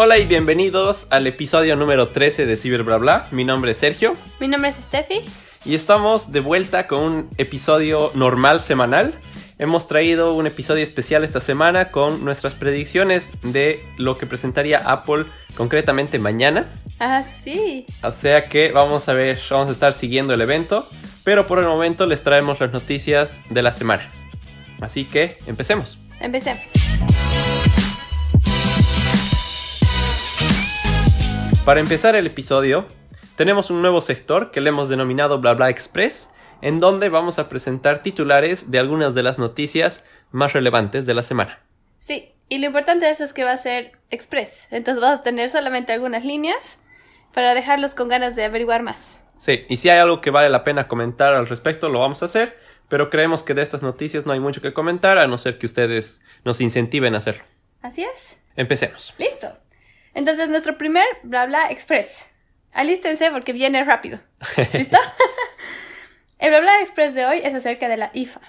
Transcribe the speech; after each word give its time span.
Hola 0.00 0.16
y 0.16 0.26
bienvenidos 0.26 1.08
al 1.10 1.26
episodio 1.26 1.74
número 1.74 2.10
13 2.10 2.46
de 2.46 2.56
Ciber 2.56 2.84
Bla 2.84 2.98
Bla. 2.98 3.26
Mi 3.32 3.44
nombre 3.44 3.72
es 3.72 3.78
Sergio 3.78 4.14
Mi 4.38 4.46
nombre 4.46 4.70
es 4.70 4.76
Steffi. 4.76 5.22
y 5.64 5.74
estamos 5.74 6.30
de 6.30 6.38
vuelta 6.38 6.86
con 6.86 7.00
un 7.00 7.30
episodio 7.36 8.12
normal 8.14 8.60
semanal. 8.60 9.18
Hemos 9.58 9.88
traído 9.88 10.34
un 10.34 10.46
episodio 10.46 10.84
especial 10.84 11.24
esta 11.24 11.40
semana 11.40 11.90
con 11.90 12.24
nuestras 12.24 12.54
predicciones 12.54 13.32
de 13.42 13.84
lo 13.96 14.16
que 14.16 14.26
presentaría 14.26 14.78
Apple 14.78 15.24
concretamente 15.56 16.20
mañana. 16.20 16.72
Ah, 17.00 17.24
sí. 17.24 17.84
O 18.04 18.12
sea 18.12 18.48
que 18.48 18.70
vamos 18.70 19.08
a 19.08 19.14
ver, 19.14 19.40
vamos 19.50 19.68
a 19.68 19.72
estar 19.72 19.94
siguiendo 19.94 20.32
el 20.32 20.40
evento, 20.40 20.88
pero 21.24 21.48
por 21.48 21.58
el 21.58 21.64
momento 21.64 22.06
les 22.06 22.22
traemos 22.22 22.60
las 22.60 22.72
noticias 22.72 23.40
de 23.50 23.62
la 23.62 23.72
semana. 23.72 24.08
Así 24.80 25.04
que 25.04 25.38
empecemos. 25.48 25.98
Empecemos. 26.20 26.62
Para 31.68 31.80
empezar 31.80 32.16
el 32.16 32.26
episodio, 32.26 32.86
tenemos 33.36 33.70
un 33.70 33.82
nuevo 33.82 34.00
sector 34.00 34.50
que 34.50 34.62
le 34.62 34.70
hemos 34.70 34.88
denominado 34.88 35.38
Bla 35.38 35.52
Bla 35.52 35.68
Express, 35.68 36.30
en 36.62 36.80
donde 36.80 37.10
vamos 37.10 37.38
a 37.38 37.50
presentar 37.50 38.02
titulares 38.02 38.70
de 38.70 38.78
algunas 38.78 39.14
de 39.14 39.22
las 39.22 39.38
noticias 39.38 40.02
más 40.30 40.54
relevantes 40.54 41.04
de 41.04 41.12
la 41.12 41.22
semana. 41.22 41.60
Sí, 41.98 42.32
y 42.48 42.56
lo 42.56 42.68
importante 42.68 43.04
de 43.04 43.10
eso 43.10 43.22
es 43.22 43.34
que 43.34 43.44
va 43.44 43.52
a 43.52 43.58
ser 43.58 43.92
express. 44.08 44.66
Entonces 44.70 45.02
vas 45.02 45.18
a 45.18 45.22
tener 45.22 45.50
solamente 45.50 45.92
algunas 45.92 46.24
líneas 46.24 46.78
para 47.34 47.52
dejarlos 47.52 47.94
con 47.94 48.08
ganas 48.08 48.34
de 48.34 48.46
averiguar 48.46 48.82
más. 48.82 49.20
Sí, 49.36 49.66
y 49.68 49.76
si 49.76 49.90
hay 49.90 49.98
algo 49.98 50.22
que 50.22 50.30
vale 50.30 50.48
la 50.48 50.64
pena 50.64 50.88
comentar 50.88 51.34
al 51.34 51.48
respecto, 51.48 51.90
lo 51.90 51.98
vamos 51.98 52.22
a 52.22 52.24
hacer, 52.24 52.58
pero 52.88 53.10
creemos 53.10 53.42
que 53.42 53.52
de 53.52 53.60
estas 53.60 53.82
noticias 53.82 54.24
no 54.24 54.32
hay 54.32 54.40
mucho 54.40 54.62
que 54.62 54.72
comentar, 54.72 55.18
a 55.18 55.26
no 55.26 55.36
ser 55.36 55.58
que 55.58 55.66
ustedes 55.66 56.22
nos 56.46 56.62
incentiven 56.62 57.14
a 57.14 57.18
hacerlo. 57.18 57.44
Así 57.82 58.04
es. 58.04 58.38
Empecemos. 58.56 59.12
Listo. 59.18 59.52
Entonces 60.18 60.48
nuestro 60.48 60.76
primer 60.76 61.06
bla 61.22 61.46
bla 61.46 61.70
express. 61.70 62.28
Alístense 62.72 63.30
porque 63.30 63.52
viene 63.52 63.84
rápido. 63.84 64.18
¿Listo? 64.72 64.98
El 66.40 66.50
bla 66.50 66.58
bla 66.58 66.80
express 66.80 67.14
de 67.14 67.24
hoy 67.24 67.40
es 67.44 67.54
acerca 67.54 67.88
de 67.88 67.98
la 67.98 68.10
IFA. 68.12 68.40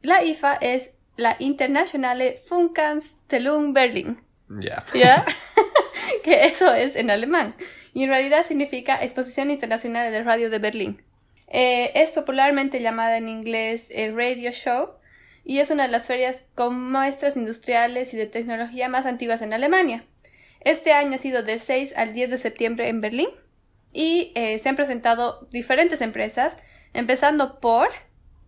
La 0.00 0.24
IFA 0.24 0.54
es 0.54 0.92
la 1.16 1.36
Internationale 1.38 2.38
Funkanstelung 2.48 3.74
Berlin. 3.74 4.22
Ya. 4.48 4.86
¿Ya? 4.94 5.26
que 6.24 6.46
eso 6.46 6.72
es 6.72 6.96
en 6.96 7.10
alemán. 7.10 7.54
Y 7.92 8.04
en 8.04 8.08
realidad 8.08 8.46
significa 8.46 9.04
Exposición 9.04 9.50
Internacional 9.50 10.10
de 10.10 10.22
Radio 10.22 10.48
de 10.48 10.60
Berlín. 10.60 11.02
Eh, 11.48 11.92
es 11.94 12.10
popularmente 12.12 12.80
llamada 12.80 13.18
en 13.18 13.28
inglés 13.28 13.88
el 13.90 14.16
Radio 14.16 14.50
Show 14.50 14.92
y 15.44 15.58
es 15.58 15.70
una 15.70 15.82
de 15.82 15.90
las 15.90 16.06
ferias 16.06 16.46
con 16.54 16.90
muestras 16.90 17.36
industriales 17.36 18.14
y 18.14 18.16
de 18.16 18.26
tecnología 18.26 18.88
más 18.88 19.04
antiguas 19.04 19.42
en 19.42 19.52
Alemania. 19.52 20.04
Este 20.60 20.92
año 20.92 21.14
ha 21.14 21.18
sido 21.18 21.42
del 21.42 21.60
6 21.60 21.94
al 21.96 22.12
10 22.12 22.30
de 22.30 22.38
septiembre 22.38 22.88
en 22.88 23.00
Berlín 23.00 23.28
y 23.92 24.32
eh, 24.34 24.58
se 24.58 24.68
han 24.68 24.76
presentado 24.76 25.46
diferentes 25.50 26.00
empresas, 26.00 26.56
empezando 26.92 27.60
por 27.60 27.88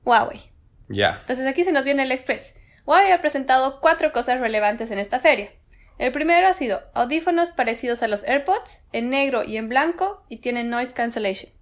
Huawei. 0.04 0.50
Ya. 0.88 1.18
Entonces 1.20 1.46
aquí 1.46 1.64
se 1.64 1.72
nos 1.72 1.84
viene 1.84 2.02
el 2.02 2.12
Express. 2.12 2.54
Huawei 2.84 3.12
ha 3.12 3.20
presentado 3.20 3.80
cuatro 3.80 4.12
cosas 4.12 4.40
relevantes 4.40 4.90
en 4.90 4.98
esta 4.98 5.20
feria. 5.20 5.50
El 5.98 6.12
primero 6.12 6.46
ha 6.46 6.54
sido 6.54 6.82
audífonos 6.94 7.52
parecidos 7.52 8.02
a 8.02 8.08
los 8.08 8.24
AirPods, 8.24 8.84
en 8.92 9.10
negro 9.10 9.44
y 9.44 9.58
en 9.58 9.68
blanco, 9.68 10.24
y 10.28 10.38
tienen 10.38 10.70
noise 10.70 10.94
cancellation. 10.94 11.52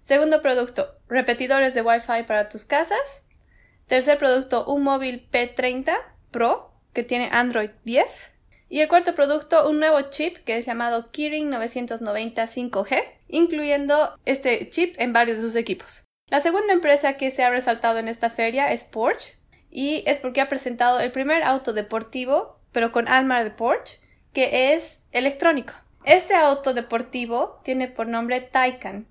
Segundo 0.00 0.42
producto, 0.42 0.98
repetidores 1.08 1.74
de 1.74 1.82
Wi-Fi 1.82 2.24
para 2.26 2.48
tus 2.48 2.64
casas. 2.64 3.24
Tercer 3.86 4.18
producto, 4.18 4.64
un 4.66 4.82
móvil 4.82 5.28
P30 5.30 5.96
Pro, 6.30 6.72
que 6.92 7.04
tiene 7.04 7.28
Android 7.30 7.70
10. 7.84 8.33
Y 8.68 8.80
el 8.80 8.88
cuarto 8.88 9.14
producto, 9.14 9.68
un 9.68 9.78
nuevo 9.78 10.00
chip 10.10 10.38
que 10.38 10.56
es 10.56 10.66
llamado 10.66 11.10
Kirin 11.10 11.50
990 11.50 12.44
5G, 12.44 13.02
incluyendo 13.28 14.18
este 14.24 14.68
chip 14.70 14.94
en 14.98 15.12
varios 15.12 15.38
de 15.38 15.44
sus 15.44 15.56
equipos. 15.56 16.04
La 16.28 16.40
segunda 16.40 16.72
empresa 16.72 17.16
que 17.16 17.30
se 17.30 17.44
ha 17.44 17.50
resaltado 17.50 17.98
en 17.98 18.08
esta 18.08 18.30
feria 18.30 18.72
es 18.72 18.84
Porsche, 18.84 19.36
y 19.70 20.04
es 20.06 20.20
porque 20.20 20.40
ha 20.40 20.48
presentado 20.48 21.00
el 21.00 21.10
primer 21.10 21.42
auto 21.42 21.72
deportivo, 21.72 22.60
pero 22.72 22.92
con 22.92 23.08
alma 23.08 23.42
de 23.42 23.50
Porsche, 23.50 24.00
que 24.32 24.74
es 24.74 25.00
electrónico. 25.12 25.74
Este 26.04 26.34
auto 26.34 26.74
deportivo 26.74 27.60
tiene 27.64 27.88
por 27.88 28.06
nombre 28.06 28.40
Taycan. 28.40 29.06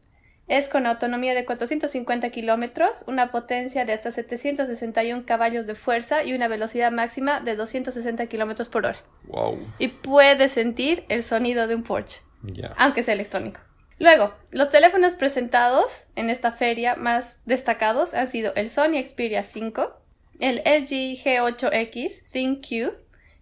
Es 0.48 0.68
con 0.68 0.86
autonomía 0.86 1.34
de 1.34 1.46
450 1.46 2.30
kilómetros, 2.30 3.06
una 3.08 3.32
potencia 3.32 3.86
de 3.86 3.94
hasta 3.94 4.12
761 4.12 5.24
caballos 5.26 5.68
de 5.68 5.76
fuerza 5.76 6.24
y 6.24 6.34
una 6.34 6.50
velocidad 6.50 6.92
máxima 6.92 7.40
de 7.40 7.56
260 7.56 8.26
kilómetros 8.28 8.68
por 8.70 8.86
hora. 8.86 9.00
Wow. 9.28 9.58
Y 9.80 9.88
puede 9.88 10.50
sentir 10.50 11.06
el 11.08 11.24
sonido 11.24 11.68
de 11.68 11.76
un 11.76 11.84
Porsche 11.84 12.22
Ya. 12.44 12.74
aunque 12.78 13.04
sea 13.04 13.14
electrónico. 13.14 13.62
Luego, 14.00 14.34
los 14.52 14.70
teléfonos 14.70 15.16
presentados 15.16 16.08
en 16.16 16.30
esta 16.30 16.52
feria 16.52 16.96
más 16.96 17.40
destacados 17.46 18.14
han 18.14 18.28
sido 18.28 18.52
el 18.56 18.70
Sony 18.70 19.02
Xperia 19.02 19.44
5, 19.44 20.02
el 20.40 20.58
LG 20.58 21.24
G8X 21.24 22.24
ThinQ, 22.32 22.94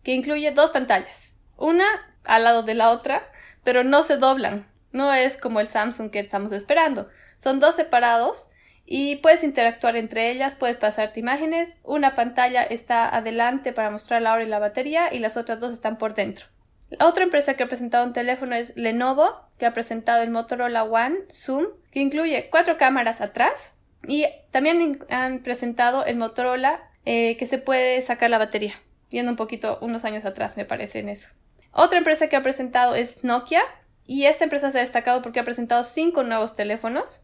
que 0.04 0.14
incluye 0.14 0.52
dos 0.52 0.70
pantallas, 0.72 1.36
una 1.58 1.86
al 2.26 2.44
lado 2.44 2.62
de 2.62 2.76
la 2.76 2.92
otra, 2.92 3.24
pero 3.64 3.84
no 3.84 4.04
se 4.04 4.18
doblan. 4.18 4.71
No 4.92 5.14
es 5.14 5.38
como 5.38 5.60
el 5.60 5.68
Samsung 5.68 6.10
que 6.10 6.20
estamos 6.20 6.52
esperando. 6.52 7.10
Son 7.38 7.60
dos 7.60 7.76
separados 7.76 8.50
y 8.86 9.18
puedes 9.18 9.44
interactuar 9.44 9.96
entre 9.96 10.32
ellas, 10.32 10.56
puedes 10.56 10.78
pasarte 10.78 11.20
imágenes. 11.20 11.80
Una 11.84 12.16
pantalla 12.16 12.64
está 12.64 13.08
adelante 13.08 13.74
para 13.74 13.90
mostrar 13.90 14.22
la 14.22 14.34
hora 14.34 14.44
y 14.44 14.48
la 14.48 14.60
batería 14.60 15.14
y 15.14 15.20
las 15.20 15.38
otras 15.38 15.60
dos 15.60 15.72
están 15.72 15.98
por 15.98 16.14
dentro. 16.14 16.46
La 16.90 17.08
otra 17.08 17.24
empresa 17.24 17.54
que 17.54 17.64
ha 17.64 17.68
presentado 17.68 18.06
un 18.06 18.12
teléfono 18.12 18.54
es 18.54 18.76
Lenovo, 18.76 19.48
que 19.58 19.66
ha 19.66 19.74
presentado 19.74 20.24
el 20.24 20.30
Motorola 20.30 20.84
One 20.84 21.20
Zoom, 21.32 21.68
que 21.90 22.02
incluye 22.02 22.50
cuatro 22.50 22.78
cámaras 22.78 23.22
atrás. 23.22 23.74
Y 24.08 24.26
también 24.52 25.00
han 25.10 25.40
presentado 25.40 26.04
el 26.06 26.18
Motorola, 26.18 26.82
eh, 27.06 27.38
que 27.38 27.46
se 27.46 27.60
puede 27.60 28.02
sacar 28.02 28.30
la 28.30 28.40
batería. 28.40 28.74
Yendo 29.10 29.32
un 29.32 29.38
poquito, 29.38 29.78
unos 29.82 30.04
años 30.04 30.26
atrás, 30.26 30.58
me 30.58 30.66
parece 30.66 31.00
en 31.00 31.10
eso. 31.10 31.30
Otra 31.72 31.98
empresa 31.98 32.28
que 32.28 32.36
ha 32.36 32.44
presentado 32.44 32.96
es 32.96 33.24
Nokia. 33.24 33.64
Y 34.12 34.26
esta 34.26 34.44
empresa 34.44 34.74
se 34.74 34.78
ha 34.78 34.82
destacado 34.82 35.22
porque 35.22 35.40
ha 35.40 35.46
presentado 35.46 35.86
cinco 35.86 36.24
nuevos 36.24 36.54
teléfonos. 36.54 37.22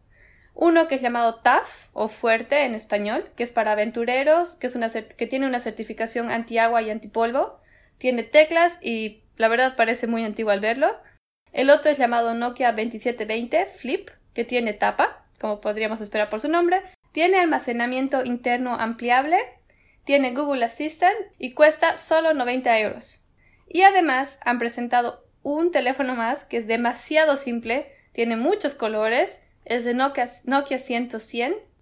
Uno 0.54 0.88
que 0.88 0.96
es 0.96 1.02
llamado 1.02 1.42
TAF 1.42 1.90
o 1.92 2.08
Fuerte 2.08 2.64
en 2.64 2.76
español, 2.76 3.30
que 3.36 3.44
es 3.44 3.52
para 3.52 3.74
aventureros, 3.74 4.56
que, 4.56 5.28
tiene 5.28 5.48
una 5.48 5.60
certificación 5.60 6.32
antiagua 6.32 6.82
y 6.82 6.90
antipolvo. 6.90 7.60
Tiene 7.98 8.24
teclas 8.24 8.80
y 8.82 9.26
la 9.36 9.50
verdad 9.50 9.76
parece 9.76 10.08
muy 10.08 10.24
antiguo 10.24 10.52
al 10.52 10.62
verlo. 10.62 10.96
El 11.52 11.72
otro 11.72 11.92
es 11.92 11.98
llamado 11.98 12.34
Nokia 12.34 12.72
2720 12.72 13.66
Flip, 13.66 14.10
que 14.34 14.46
tiene 14.46 14.72
tapa, 14.72 15.26
como 15.42 15.60
podríamos 15.60 16.00
esperar 16.00 16.30
por 16.30 16.40
su 16.40 16.48
nombre. 16.48 16.84
Tiene 17.12 17.38
almacenamiento 17.38 18.24
interno 18.24 18.76
ampliable. 18.76 19.40
Tiene 20.06 20.32
Google 20.32 20.64
Assistant 20.64 21.18
y 21.38 21.52
cuesta 21.52 21.98
solo 21.98 22.34
90 22.34 22.80
euros. 22.80 23.22
Y 23.68 23.82
además 23.82 24.40
han 24.46 24.58
presentado 24.58 25.27
un 25.54 25.72
teléfono 25.72 26.14
más 26.14 26.44
que 26.44 26.58
es 26.58 26.68
demasiado 26.68 27.38
simple, 27.38 27.90
tiene 28.12 28.36
muchos 28.36 28.74
colores, 28.74 29.40
es 29.64 29.86
de 29.86 29.94
Nokia, 29.94 30.30
Nokia 30.44 30.78
100 30.78 31.10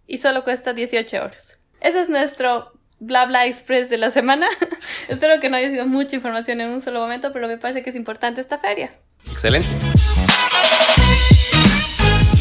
y 0.06 0.20
solo 0.20 0.44
cuesta 0.44 0.74
18 0.74 1.18
euros. 1.18 1.58
Ese 1.82 2.02
es 2.02 2.10
nuestro 2.10 2.74
bla 3.00 3.26
bla 3.26 3.48
express 3.48 3.90
de 3.90 3.98
la 3.98 4.12
semana. 4.12 4.48
Espero 5.08 5.40
que 5.42 5.50
no 5.50 5.58
haya 5.58 5.72
sido 5.72 5.88
mucha 5.88 6.16
información 6.16 6.62
en 6.62 6.70
un 6.70 6.80
solo 6.80 7.00
momento, 7.00 7.34
pero 7.34 7.48
me 7.48 7.58
parece 7.58 7.82
que 7.82 7.90
es 7.90 7.96
importante 7.96 8.40
esta 8.40 8.60
feria. 8.60 8.94
Excelente. 9.32 9.68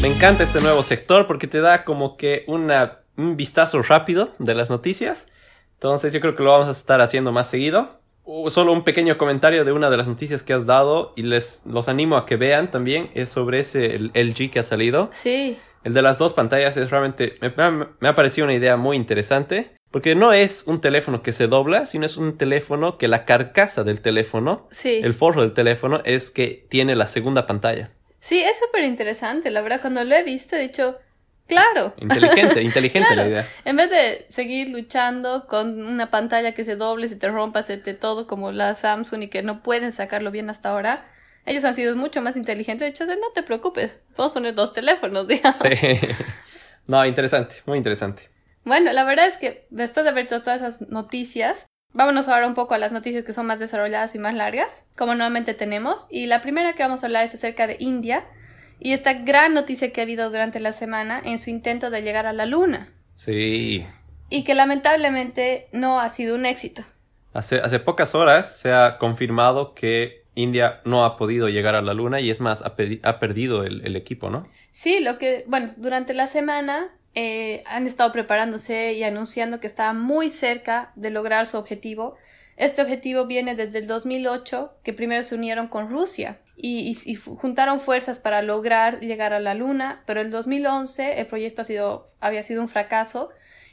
Me 0.03 0.09
encanta 0.09 0.43
este 0.43 0.61
nuevo 0.61 0.83
sector 0.83 1.25
porque 1.25 1.47
te 1.47 1.59
da 1.59 1.85
como 1.85 2.17
que 2.17 2.45
un 2.47 3.35
vistazo 3.35 3.81
rápido 3.81 4.31
de 4.37 4.53
las 4.53 4.69
noticias. 4.69 5.25
Entonces 5.73 6.13
yo 6.13 6.21
creo 6.21 6.35
que 6.35 6.43
lo 6.43 6.51
vamos 6.51 6.67
a 6.67 6.71
estar 6.71 7.01
haciendo 7.01 7.31
más 7.31 7.49
seguido. 7.49 8.04
Solo 8.49 8.71
un 8.71 8.83
pequeño 8.83 9.17
comentario 9.17 9.65
de 9.65 9.71
una 9.71 9.89
de 9.89 9.97
las 9.97 10.07
noticias 10.07 10.41
que 10.43 10.53
has 10.53 10.65
dado 10.65 11.13
y 11.15 11.21
les 11.23 11.61
los 11.65 11.87
animo 11.87 12.15
a 12.17 12.25
que 12.25 12.35
vean 12.37 12.71
también 12.71 13.09
es 13.13 13.29
sobre 13.29 13.59
ese 13.59 13.95
el 13.95 14.11
LG 14.15 14.49
que 14.51 14.59
ha 14.59 14.63
salido. 14.63 15.09
Sí, 15.13 15.57
El 15.83 15.93
de 15.93 16.01
las 16.01 16.17
dos 16.17 16.33
pantallas 16.33 16.75
es 16.77 16.89
realmente 16.89 17.37
me, 17.41 17.49
me- 17.71 17.87
me 17.99 18.07
ha 18.07 18.15
parecido 18.15 18.45
una 18.45 18.55
idea 18.55 18.77
muy 18.77 18.97
interesante 18.97 19.75
porque 19.91 20.15
no 20.15 20.33
es 20.33 20.63
un 20.67 20.81
teléfono 20.81 21.21
que 21.21 21.31
se 21.31 21.47
dobla, 21.47 21.85
sino 21.85 22.05
es 22.05 22.17
un 22.17 22.37
teléfono 22.37 22.97
que 22.97 23.07
la 23.07 23.23
carcasa 23.25 23.83
del 23.83 24.01
teléfono, 24.01 24.67
sí. 24.71 24.99
el 25.03 25.13
forro 25.13 25.41
del 25.41 25.53
teléfono 25.53 26.01
es 26.03 26.31
que 26.31 26.65
tiene 26.69 26.95
la 26.95 27.05
segunda 27.07 27.45
pantalla. 27.45 27.91
Sí, 28.19 28.41
es 28.41 28.57
súper 28.59 28.83
interesante. 28.85 29.51
La 29.51 29.61
verdad, 29.61 29.79
cuando 29.81 30.03
lo 30.03 30.15
he 30.15 30.23
visto 30.23 30.55
he 30.55 30.59
dicho, 30.63 30.97
claro. 31.47 31.93
Inteligente, 31.97 32.61
inteligente 32.61 33.07
Claro. 33.07 33.23
la 33.23 33.27
idea. 33.27 33.49
En 33.65 33.75
vez 33.75 33.89
de 33.89 34.25
seguir 34.29 34.69
luchando 34.69 35.47
con 35.47 35.81
una 35.85 36.11
pantalla 36.11 36.53
que 36.53 36.63
se 36.63 36.75
doble, 36.75 37.07
se 37.07 37.15
te 37.15 37.27
rompa, 37.29 37.61
se 37.61 37.77
te 37.77 37.93
todo 37.93 38.27
como 38.27 38.51
la 38.51 38.75
Samsung 38.75 39.23
y 39.23 39.27
que 39.27 39.43
no 39.43 39.61
pueden 39.63 39.91
sacarlo 39.91 40.31
bien 40.31 40.49
hasta 40.49 40.69
ahora, 40.69 41.05
ellos 41.45 41.63
han 41.63 41.75
sido 41.75 41.95
mucho 41.95 42.21
más 42.21 42.35
inteligentes. 42.37 42.85
De 42.85 42.89
hecho, 42.89 43.05
no 43.05 43.31
te 43.33 43.43
preocupes, 43.43 44.01
podemos 44.15 44.33
poner 44.33 44.55
dos 44.55 44.71
teléfonos, 44.71 45.27
digamos. 45.29 45.57
Sí. 45.59 45.99
No, 46.87 47.05
interesante, 47.05 47.57
muy 47.65 47.77
interesante. 47.77 48.29
Bueno, 48.63 48.91
la 48.93 49.03
verdad 49.03 49.27
es 49.27 49.37
que 49.37 49.67
después 49.69 50.03
de 50.03 50.09
haber 50.09 50.27
todas 50.27 50.61
esas 50.61 50.81
noticias, 50.89 51.67
Vámonos 51.97 52.27
ahora 52.27 52.45
un 52.45 52.55
poco 52.55 52.73
a 52.73 52.77
las 52.77 52.91
noticias 52.91 53.23
que 53.23 53.31
son 53.31 53.45
más 53.45 53.57
desarrolladas 53.59 54.15
y 54.15 54.19
más 54.19 54.33
largas, 54.33 54.83
como 54.97 55.13
normalmente 55.13 55.53
tenemos. 55.53 56.07
Y 56.09 56.25
la 56.25 56.41
primera 56.41 56.73
que 56.73 56.83
vamos 56.83 57.01
a 57.01 57.05
hablar 57.05 57.23
es 57.23 57.33
acerca 57.33 57.67
de 57.67 57.77
India 57.79 58.25
y 58.79 58.93
esta 58.93 59.13
gran 59.13 59.53
noticia 59.53 59.91
que 59.91 60.01
ha 60.01 60.03
habido 60.03 60.29
durante 60.29 60.59
la 60.59 60.73
semana 60.73 61.21
en 61.23 61.39
su 61.39 61.49
intento 61.49 61.89
de 61.89 62.01
llegar 62.01 62.25
a 62.25 62.33
la 62.33 62.45
Luna. 62.45 62.89
Sí. 63.13 63.85
Y 64.29 64.43
que 64.43 64.55
lamentablemente 64.55 65.67
no 65.71 65.99
ha 65.99 66.09
sido 66.09 66.35
un 66.35 66.45
éxito. 66.45 66.83
Hace, 67.33 67.59
hace 67.59 67.79
pocas 67.79 68.15
horas 68.15 68.57
se 68.57 68.71
ha 68.71 68.97
confirmado 68.97 69.73
que 69.73 70.23
India 70.35 70.81
no 70.85 71.05
ha 71.05 71.17
podido 71.17 71.49
llegar 71.49 71.75
a 71.75 71.81
la 71.81 71.93
Luna 71.93 72.19
y 72.19 72.29
es 72.29 72.39
más, 72.41 72.61
ha, 72.61 72.75
ha 73.03 73.19
perdido 73.19 73.63
el, 73.63 73.85
el, 73.85 73.95
equipo, 73.95 74.29
¿no? 74.29 74.47
Sí, 74.71 74.99
lo 74.99 75.17
que, 75.17 75.45
bueno, 75.47 75.73
durante 75.77 76.13
la 76.13 76.27
semana 76.27 76.89
eh, 77.13 77.61
han 77.65 77.87
estado 77.87 78.11
preparándose 78.11 78.93
y 78.93 79.03
anunciando 79.03 79.59
que 79.59 79.67
está 79.67 79.93
muy 79.93 80.29
cerca 80.29 80.91
de 80.95 81.09
lograr 81.09 81.47
su 81.47 81.57
objetivo. 81.57 82.15
Este 82.57 82.81
objetivo 82.81 83.25
viene 83.25 83.55
desde 83.55 83.79
el 83.79 83.87
2008, 83.87 84.77
que 84.83 84.93
primero 84.93 85.23
se 85.23 85.35
unieron 85.35 85.67
con 85.67 85.89
Rusia 85.89 86.39
y, 86.57 86.89
y, 86.89 87.11
y, 87.11 87.15
juntaron 87.15 87.79
fuerzas 87.79 88.19
para 88.19 88.41
lograr 88.41 88.99
llegar 89.01 89.33
a 89.33 89.39
la 89.39 89.53
Luna, 89.53 90.03
pero 90.05 90.21
en 90.21 90.27
el 90.27 90.31
2011 90.31 91.19
el 91.19 91.27
proyecto 91.27 91.61
ha 91.61 91.65
sido, 91.65 92.09
había 92.19 92.43
sido 92.43 92.61
un 92.61 92.69
fracaso 92.69 93.29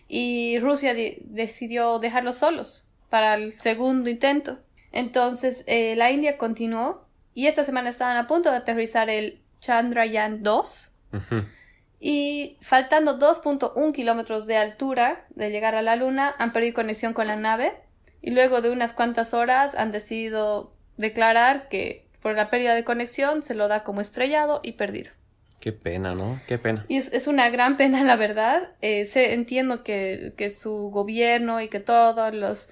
y 0.08 0.58
Rusia 0.58 0.92
de, 0.94 1.22
decidió 1.24 1.98
dejarlos 1.98 2.36
solos 2.36 2.86
para 3.08 3.34
el 3.34 3.52
segundo 3.52 4.10
intento. 4.10 4.58
Entonces 4.90 5.64
eh, 5.66 5.94
la 5.96 6.10
India 6.10 6.36
continuó 6.38 7.06
y 7.34 7.46
esta 7.46 7.64
semana 7.64 7.90
estaban 7.90 8.16
a 8.16 8.26
punto 8.26 8.50
de 8.50 8.56
aterrizar 8.56 9.08
el 9.08 9.40
Chandrayaan 9.60 10.42
2. 10.42 10.90
Uh 11.12 11.16
-huh. 11.16 11.48
Y 12.00 12.58
faltando 12.60 13.18
2.1 13.18 13.92
kilómetros 13.92 14.46
de 14.46 14.56
altura 14.56 15.24
de 15.30 15.50
llegar 15.50 15.76
a 15.76 15.82
la 15.82 15.94
Luna, 15.94 16.34
han 16.38 16.52
perdido 16.52 16.74
conexión 16.74 17.12
con 17.12 17.28
la 17.28 17.36
nave 17.36 17.72
y 18.20 18.32
luego 18.32 18.60
de 18.60 18.70
unas 18.70 18.92
cuantas 18.92 19.34
horas 19.34 19.74
han 19.76 19.92
decidido 19.92 20.72
declarar 20.96 21.68
que 21.68 22.06
por 22.22 22.34
la 22.34 22.48
pérdida 22.48 22.74
de 22.74 22.84
conexión 22.84 23.42
se 23.42 23.54
lo 23.54 23.68
da 23.68 23.82
como 23.82 24.00
estrellado 24.00 24.60
y 24.62 24.72
perdido. 24.72 25.10
Qué 25.60 25.72
pena, 25.72 26.14
¿no? 26.14 26.40
Qué 26.48 26.58
pena. 26.58 26.84
Y 26.88 26.96
es, 26.96 27.12
es 27.12 27.26
una 27.26 27.48
gran 27.50 27.76
pena, 27.76 28.02
la 28.02 28.16
verdad. 28.16 28.70
Eh, 28.80 29.04
sé, 29.04 29.34
entiendo 29.34 29.84
que, 29.84 30.32
que 30.36 30.50
su 30.50 30.90
gobierno 30.90 31.60
y 31.60 31.68
que 31.68 31.78
todas 31.78 32.34
las 32.34 32.70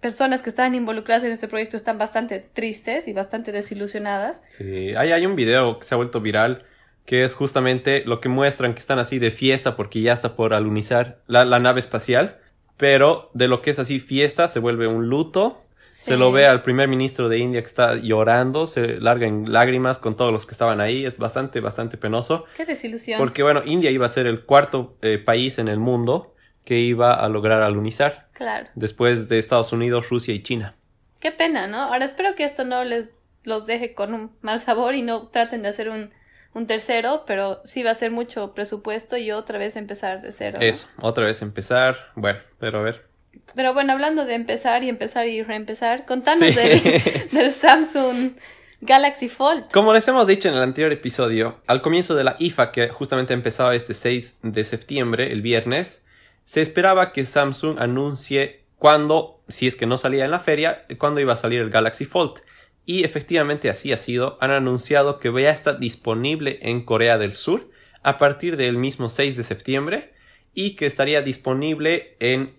personas 0.00 0.42
que 0.42 0.50
están 0.50 0.74
involucradas 0.74 1.24
en 1.24 1.32
este 1.32 1.48
proyecto 1.48 1.76
están 1.76 1.96
bastante 1.96 2.40
tristes 2.40 3.08
y 3.08 3.12
bastante 3.12 3.52
desilusionadas. 3.52 4.42
Sí, 4.48 4.94
hay, 4.96 5.12
hay 5.12 5.26
un 5.26 5.36
video 5.36 5.78
que 5.78 5.86
se 5.86 5.94
ha 5.94 5.96
vuelto 5.96 6.20
viral 6.20 6.64
que 7.06 7.22
es 7.22 7.34
justamente 7.34 8.02
lo 8.04 8.20
que 8.20 8.28
muestran 8.28 8.74
que 8.74 8.80
están 8.80 8.98
así 8.98 9.18
de 9.18 9.30
fiesta 9.30 9.76
porque 9.76 10.00
ya 10.00 10.12
está 10.12 10.34
por 10.34 10.54
alunizar 10.54 11.22
la, 11.26 11.44
la 11.44 11.58
nave 11.58 11.80
espacial, 11.80 12.38
pero 12.76 13.30
de 13.34 13.48
lo 13.48 13.62
que 13.62 13.70
es 13.70 13.78
así 13.78 14.00
fiesta 14.00 14.48
se 14.48 14.58
vuelve 14.58 14.86
un 14.86 15.08
luto. 15.08 15.63
Sí. 15.94 16.06
Se 16.06 16.16
lo 16.16 16.32
ve 16.32 16.46
al 16.46 16.62
primer 16.62 16.88
ministro 16.88 17.28
de 17.28 17.38
India 17.38 17.60
que 17.60 17.66
está 17.66 17.94
llorando, 17.94 18.66
se 18.66 19.00
larga 19.00 19.28
en 19.28 19.52
lágrimas 19.52 20.00
con 20.00 20.16
todos 20.16 20.32
los 20.32 20.44
que 20.44 20.50
estaban 20.50 20.80
ahí, 20.80 21.06
es 21.06 21.18
bastante, 21.18 21.60
bastante 21.60 21.96
penoso. 21.96 22.46
Qué 22.56 22.64
desilusión. 22.66 23.18
Porque 23.18 23.44
bueno, 23.44 23.62
India 23.64 23.92
iba 23.92 24.04
a 24.04 24.08
ser 24.08 24.26
el 24.26 24.44
cuarto 24.44 24.98
eh, 25.02 25.18
país 25.18 25.58
en 25.58 25.68
el 25.68 25.78
mundo 25.78 26.34
que 26.64 26.80
iba 26.80 27.14
a 27.14 27.28
lograr 27.28 27.62
alunizar. 27.62 28.28
Claro. 28.32 28.66
Después 28.74 29.28
de 29.28 29.38
Estados 29.38 29.72
Unidos, 29.72 30.10
Rusia 30.10 30.34
y 30.34 30.42
China. 30.42 30.74
Qué 31.20 31.30
pena, 31.30 31.68
¿no? 31.68 31.78
Ahora 31.78 32.06
espero 32.06 32.34
que 32.34 32.44
esto 32.44 32.64
no 32.64 32.82
les 32.82 33.10
los 33.44 33.64
deje 33.64 33.94
con 33.94 34.14
un 34.14 34.32
mal 34.40 34.58
sabor 34.58 34.96
y 34.96 35.02
no 35.02 35.28
traten 35.28 35.62
de 35.62 35.68
hacer 35.68 35.90
un 35.90 36.10
un 36.54 36.66
tercero, 36.66 37.24
pero 37.26 37.60
sí 37.64 37.82
va 37.82 37.90
a 37.90 37.94
ser 37.94 38.10
mucho 38.10 38.54
presupuesto 38.54 39.16
y 39.16 39.32
otra 39.32 39.58
vez 39.58 39.76
empezar 39.76 40.22
de 40.22 40.32
cero. 40.32 40.58
¿no? 40.60 40.66
Eso, 40.66 40.88
otra 41.00 41.24
vez 41.24 41.42
empezar. 41.42 41.96
Bueno, 42.14 42.38
pero 42.58 42.78
a 42.78 42.82
ver. 42.82 43.06
Pero 43.54 43.74
bueno, 43.74 43.92
hablando 43.92 44.24
de 44.24 44.34
empezar 44.34 44.84
y 44.84 44.88
empezar 44.88 45.28
y 45.28 45.42
reempezar, 45.42 46.06
contanos 46.06 46.48
sí. 46.48 46.54
del, 46.54 47.28
del, 47.32 47.52
Samsung 47.52 48.32
Galaxy 48.80 49.28
Fold. 49.28 49.70
Como 49.72 49.92
les 49.92 50.06
hemos 50.08 50.26
dicho 50.26 50.48
en 50.48 50.54
el 50.54 50.62
anterior 50.62 50.92
episodio, 50.92 51.60
al 51.66 51.82
comienzo 51.82 52.14
de 52.14 52.24
la 52.24 52.36
IFA, 52.38 52.72
que 52.72 52.88
justamente 52.88 53.32
empezaba 53.32 53.74
este 53.74 53.94
6 53.94 54.38
de 54.42 54.64
septiembre, 54.64 55.32
el 55.32 55.42
viernes, 55.42 56.04
se 56.44 56.60
esperaba 56.60 57.12
que 57.12 57.24
Samsung 57.24 57.78
anuncie 57.80 58.64
cuándo, 58.76 59.40
si 59.48 59.66
es 59.66 59.76
que 59.76 59.86
no 59.86 59.96
salía 59.96 60.24
en 60.24 60.30
la 60.30 60.40
feria, 60.40 60.84
cuándo 60.98 61.20
iba 61.20 61.32
a 61.32 61.36
salir 61.36 61.60
el 61.60 61.70
Galaxy 61.70 62.04
Fold. 62.04 62.42
Y 62.86 63.04
efectivamente 63.04 63.70
así 63.70 63.92
ha 63.92 63.96
sido. 63.96 64.36
Han 64.40 64.50
anunciado 64.50 65.18
que 65.18 65.32
ya 65.32 65.50
está 65.50 65.72
disponible 65.72 66.58
en 66.62 66.84
Corea 66.84 67.16
del 67.16 67.32
Sur 67.32 67.70
a 68.02 68.18
partir 68.18 68.56
del 68.58 68.76
mismo 68.76 69.08
6 69.08 69.36
de 69.38 69.42
septiembre 69.42 70.12
y 70.52 70.76
que 70.76 70.86
estaría 70.86 71.22
disponible 71.22 72.16
en, 72.20 72.54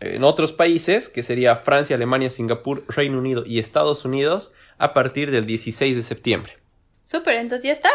en 0.00 0.24
otros 0.24 0.52
países, 0.52 1.08
que 1.08 1.22
sería 1.22 1.56
Francia, 1.56 1.96
Alemania, 1.96 2.30
Singapur, 2.30 2.84
Reino 2.88 3.18
Unido 3.18 3.44
y 3.46 3.58
Estados 3.58 4.04
Unidos, 4.04 4.52
a 4.78 4.92
partir 4.94 5.30
del 5.30 5.46
16 5.46 5.96
de 5.96 6.02
septiembre. 6.02 6.58
Súper, 7.04 7.36
entonces 7.36 7.64
ya 7.64 7.72
está. 7.72 7.90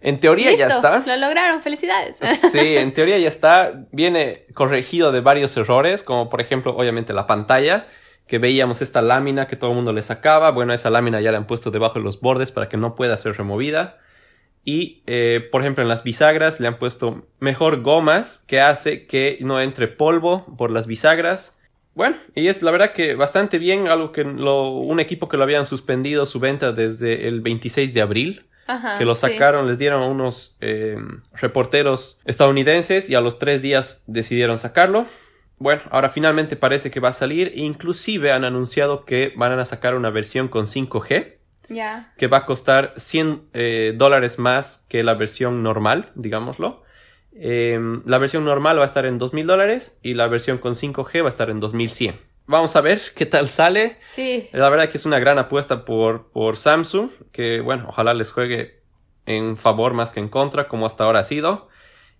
En 0.00 0.20
teoría 0.20 0.50
Listo, 0.50 0.68
ya 0.68 0.74
está. 0.74 1.02
Lo 1.06 1.16
lograron, 1.16 1.62
felicidades. 1.62 2.18
Sí, 2.52 2.76
en 2.76 2.92
teoría 2.92 3.18
ya 3.18 3.28
está. 3.28 3.86
Viene 3.90 4.46
corregido 4.52 5.12
de 5.12 5.20
varios 5.20 5.56
errores, 5.56 6.02
como 6.02 6.28
por 6.28 6.40
ejemplo, 6.40 6.76
obviamente 6.76 7.12
la 7.12 7.26
pantalla 7.26 7.86
que 8.26 8.38
veíamos 8.38 8.82
esta 8.82 9.02
lámina 9.02 9.46
que 9.46 9.56
todo 9.56 9.70
el 9.70 9.76
mundo 9.76 9.92
le 9.92 10.02
sacaba. 10.02 10.50
Bueno, 10.50 10.72
esa 10.72 10.90
lámina 10.90 11.20
ya 11.20 11.32
la 11.32 11.38
han 11.38 11.46
puesto 11.46 11.70
debajo 11.70 11.98
de 11.98 12.04
los 12.04 12.20
bordes 12.20 12.52
para 12.52 12.68
que 12.68 12.76
no 12.76 12.94
pueda 12.94 13.16
ser 13.16 13.36
removida. 13.36 13.98
Y, 14.64 15.02
eh, 15.06 15.46
por 15.52 15.60
ejemplo, 15.60 15.82
en 15.82 15.88
las 15.88 16.02
bisagras 16.02 16.58
le 16.58 16.68
han 16.68 16.78
puesto 16.78 17.26
mejor 17.38 17.82
gomas 17.82 18.42
que 18.46 18.60
hace 18.60 19.06
que 19.06 19.38
no 19.40 19.60
entre 19.60 19.88
polvo 19.88 20.46
por 20.56 20.70
las 20.70 20.86
bisagras. 20.86 21.58
Bueno, 21.94 22.16
y 22.34 22.48
es 22.48 22.62
la 22.62 22.70
verdad 22.70 22.92
que 22.92 23.14
bastante 23.14 23.58
bien, 23.58 23.88
algo 23.88 24.10
que 24.10 24.24
lo, 24.24 24.70
un 24.70 25.00
equipo 25.00 25.28
que 25.28 25.36
lo 25.36 25.42
habían 25.42 25.66
suspendido 25.66 26.26
su 26.26 26.40
venta 26.40 26.72
desde 26.72 27.28
el 27.28 27.40
26 27.40 27.92
de 27.92 28.00
abril. 28.00 28.46
Ajá, 28.66 28.96
que 28.96 29.04
lo 29.04 29.14
sacaron, 29.14 29.64
sí. 29.64 29.68
les 29.68 29.78
dieron 29.78 30.02
a 30.02 30.06
unos 30.06 30.56
eh, 30.62 30.96
reporteros 31.34 32.18
estadounidenses 32.24 33.10
y 33.10 33.14
a 33.14 33.20
los 33.20 33.38
tres 33.38 33.60
días 33.60 34.02
decidieron 34.06 34.58
sacarlo. 34.58 35.06
Bueno, 35.58 35.82
ahora 35.90 36.08
finalmente 36.08 36.56
parece 36.56 36.90
que 36.90 37.00
va 37.00 37.10
a 37.10 37.12
salir. 37.12 37.52
Inclusive 37.54 38.32
han 38.32 38.44
anunciado 38.44 39.04
que 39.04 39.32
van 39.36 39.58
a 39.58 39.64
sacar 39.64 39.94
una 39.94 40.10
versión 40.10 40.48
con 40.48 40.66
5G. 40.66 41.33
Yeah. 41.68 42.12
Que 42.16 42.26
va 42.26 42.38
a 42.38 42.46
costar 42.46 42.92
100 42.96 43.48
eh, 43.52 43.94
dólares 43.96 44.38
más 44.38 44.86
que 44.88 45.02
la 45.02 45.14
versión 45.14 45.62
normal, 45.62 46.10
digámoslo. 46.14 46.82
Eh, 47.32 47.78
la 48.04 48.18
versión 48.18 48.44
normal 48.44 48.78
va 48.78 48.82
a 48.82 48.86
estar 48.86 49.06
en 49.06 49.18
2.000 49.18 49.46
dólares 49.46 49.98
y 50.02 50.14
la 50.14 50.28
versión 50.28 50.58
con 50.58 50.74
5G 50.74 51.22
va 51.22 51.26
a 51.26 51.30
estar 51.30 51.50
en 51.50 51.60
2.100. 51.60 52.14
Vamos 52.46 52.76
a 52.76 52.80
ver 52.80 53.00
qué 53.14 53.26
tal 53.26 53.48
sale. 53.48 53.98
Sí. 54.06 54.48
La 54.52 54.68
verdad 54.68 54.88
que 54.88 54.98
es 54.98 55.06
una 55.06 55.18
gran 55.18 55.38
apuesta 55.38 55.84
por, 55.84 56.30
por 56.30 56.56
Samsung. 56.56 57.10
Que 57.32 57.60
bueno, 57.60 57.86
ojalá 57.88 58.14
les 58.14 58.30
juegue 58.32 58.82
en 59.26 59.56
favor 59.56 59.94
más 59.94 60.10
que 60.10 60.20
en 60.20 60.28
contra, 60.28 60.68
como 60.68 60.86
hasta 60.86 61.04
ahora 61.04 61.20
ha 61.20 61.24
sido. 61.24 61.68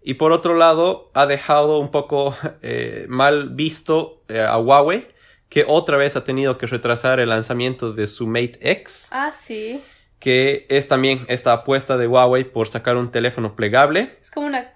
Y 0.02 0.14
por 0.14 0.33
otro 0.33 0.54
lado, 0.54 1.11
ha 1.14 1.26
dejado 1.26 1.78
un 1.78 1.90
poco 1.90 2.35
eh, 2.62 3.07
mal 3.09 3.50
visto 3.50 4.23
eh, 4.28 4.40
a 4.40 4.59
Huawei, 4.59 5.09
que 5.54 5.64
otra 5.68 5.96
vez 5.96 6.16
ha 6.16 6.25
tenido 6.25 6.58
que 6.58 6.66
retrasar 6.66 7.20
el 7.20 7.28
lanzamiento 7.28 7.92
de 7.92 8.08
su 8.08 8.26
Mate 8.26 8.58
X. 8.61 9.08
Ah, 9.12 9.30
sí. 9.30 9.80
Que 10.18 10.66
es 10.68 10.88
también 10.88 11.25
esta 11.28 11.52
apuesta 11.52 11.96
de 11.96 12.08
Huawei 12.08 12.42
por 12.42 12.66
sacar 12.66 12.96
un 12.96 13.12
teléfono 13.12 13.54
plegable. 13.54 14.18
Es 14.20 14.32
como 14.32 14.49
una 14.49 14.73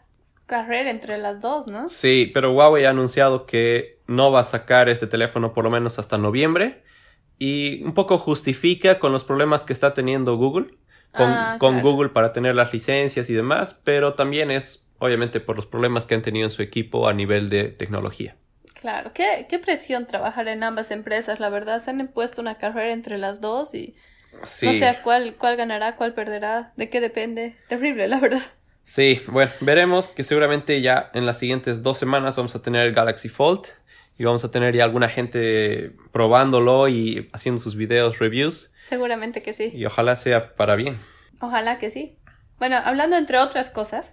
carrera 0.46 0.92
entre 0.92 1.18
las 1.18 1.40
dos, 1.40 1.66
¿no? 1.66 1.88
Sí, 1.88 2.30
pero 2.32 2.52
Huawei 2.52 2.84
ha 2.84 2.90
anunciado 2.90 3.44
que 3.44 3.98
no 4.06 4.30
va 4.30 4.38
a 4.38 4.44
sacar 4.44 4.88
este 4.88 5.08
teléfono 5.08 5.52
por 5.52 5.64
lo 5.64 5.70
menos 5.70 5.98
hasta 5.98 6.16
noviembre. 6.16 6.84
Y 7.40 7.82
un 7.82 7.92
poco 7.92 8.16
justifica 8.16 9.00
con 9.00 9.10
los 9.10 9.24
problemas 9.24 9.64
que 9.64 9.72
está 9.72 9.94
teniendo 9.94 10.36
Google. 10.36 10.76
Con, 11.10 11.26
Ah, 11.28 11.56
con. 11.58 11.80
Google 11.80 12.10
para 12.10 12.32
tener 12.32 12.54
las 12.54 12.72
licencias 12.72 13.28
y 13.28 13.34
demás, 13.34 13.74
pero 13.82 14.14
también 14.14 14.52
es 14.52 14.88
obviamente 15.00 15.40
por 15.40 15.56
los 15.56 15.66
problemas 15.66 16.06
que 16.06 16.14
han 16.14 16.22
tenido 16.22 16.46
en 16.46 16.52
su 16.52 16.62
equipo 16.62 17.08
a 17.08 17.14
nivel 17.14 17.48
de 17.48 17.64
tecnología. 17.64 18.36
Claro. 18.80 19.12
¿Qué, 19.12 19.46
qué 19.48 19.58
presión 19.58 20.06
trabajar 20.06 20.46
en 20.48 20.62
ambas 20.62 20.90
empresas, 20.90 21.40
la 21.40 21.48
verdad. 21.50 21.80
Se 21.80 21.90
han 21.90 22.00
impuesto 22.00 22.40
una 22.40 22.58
carrera 22.58 22.92
entre 22.92 23.18
las 23.18 23.40
dos 23.40 23.74
y 23.74 23.94
Sí, 24.44 24.66
no 24.66 24.72
sé 24.74 24.98
cuál, 25.02 25.34
cuál 25.36 25.56
ganará, 25.56 25.96
cuál 25.96 26.14
perderá, 26.14 26.72
de 26.76 26.90
qué 26.90 27.00
depende. 27.00 27.56
Terrible, 27.68 28.06
la 28.08 28.20
verdad. 28.20 28.42
sí, 28.84 29.20
bueno, 29.28 29.50
veremos 29.60 30.06
que 30.08 30.22
seguramente 30.22 30.80
ya 30.82 31.10
en 31.14 31.26
las 31.26 31.38
siguientes 31.38 31.82
dos 31.82 31.98
semanas 31.98 32.36
vamos 32.36 32.54
a 32.54 32.62
tener 32.62 32.86
el 32.86 32.92
Galaxy 32.94 33.28
Fold 33.28 33.66
y 34.18 34.24
vamos 34.24 34.44
a 34.44 34.50
tener 34.50 34.76
ya 34.76 34.84
alguna 34.84 35.08
gente 35.08 35.92
probándolo 36.12 36.88
y 36.88 37.30
haciendo 37.32 37.60
sus 37.60 37.74
videos 37.74 38.18
reviews 38.18 38.70
Seguramente 38.80 39.42
que 39.42 39.52
sí. 39.54 39.70
y 39.74 39.84
ojalá 39.86 40.14
sea 40.14 40.54
para 40.54 40.76
bien. 40.76 40.98
Ojalá 41.40 41.78
que 41.78 41.90
sí. 41.90 42.18
Bueno, 42.58 42.76
hablando 42.76 43.16
entre 43.16 43.38
otras 43.38 43.70
cosas, 43.70 44.12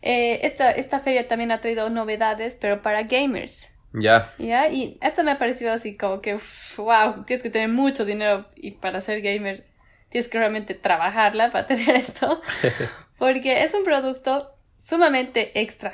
eh, 0.00 0.40
esta, 0.46 0.70
esta 0.70 1.00
feria 1.00 1.26
también 1.26 1.50
ha 1.50 1.60
traído 1.60 1.90
novedades, 1.90 2.56
pero 2.60 2.82
para 2.82 3.02
gamers. 3.02 3.74
Ya, 3.92 4.32
¿Ya? 4.38 4.68
Y 4.68 4.98
esto 5.02 5.24
me 5.24 5.32
ha 5.32 5.38
parecido 5.38 5.72
así 5.72 5.96
como 5.96 6.20
que, 6.20 6.38
wow, 6.76 7.24
tienes 7.26 7.42
que 7.42 7.50
tener 7.50 7.68
mucho 7.68 8.04
dinero 8.04 8.46
y 8.54 8.72
para 8.72 9.00
ser 9.00 9.20
gamer 9.20 9.66
tienes 10.10 10.28
que 10.28 10.38
realmente 10.38 10.74
trabajarla 10.74 11.50
para 11.50 11.66
tener 11.66 11.96
esto. 11.96 12.40
Porque 13.18 13.62
es 13.62 13.74
un 13.74 13.84
producto 13.84 14.54
sumamente 14.76 15.60
extra 15.60 15.92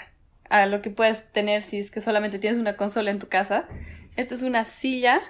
a 0.49 0.67
lo 0.67 0.81
que 0.83 0.91
puedes 0.91 1.33
tener 1.33 1.63
si 1.63 1.79
es 1.79 1.91
que 1.91 2.01
solamente 2.01 2.39
tienes 2.39 2.59
una 2.61 2.77
consola 2.77 3.11
en 3.11 3.19
tu 3.19 3.29
casa. 3.29 3.67
Esto 4.17 4.35
es 4.35 4.43
una 4.43 4.65
silla 4.65 5.21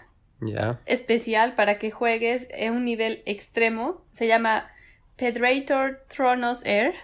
especial 0.85 1.55
para 1.55 1.79
que 1.79 1.91
juegues 1.91 2.47
en 2.51 2.75
un 2.75 2.85
nivel 2.85 3.23
extremo. 3.27 4.05
Se 4.13 4.27
llama 4.27 4.71
Pedrator 5.17 6.05
Tronos 6.09 6.65
Air, 6.67 6.95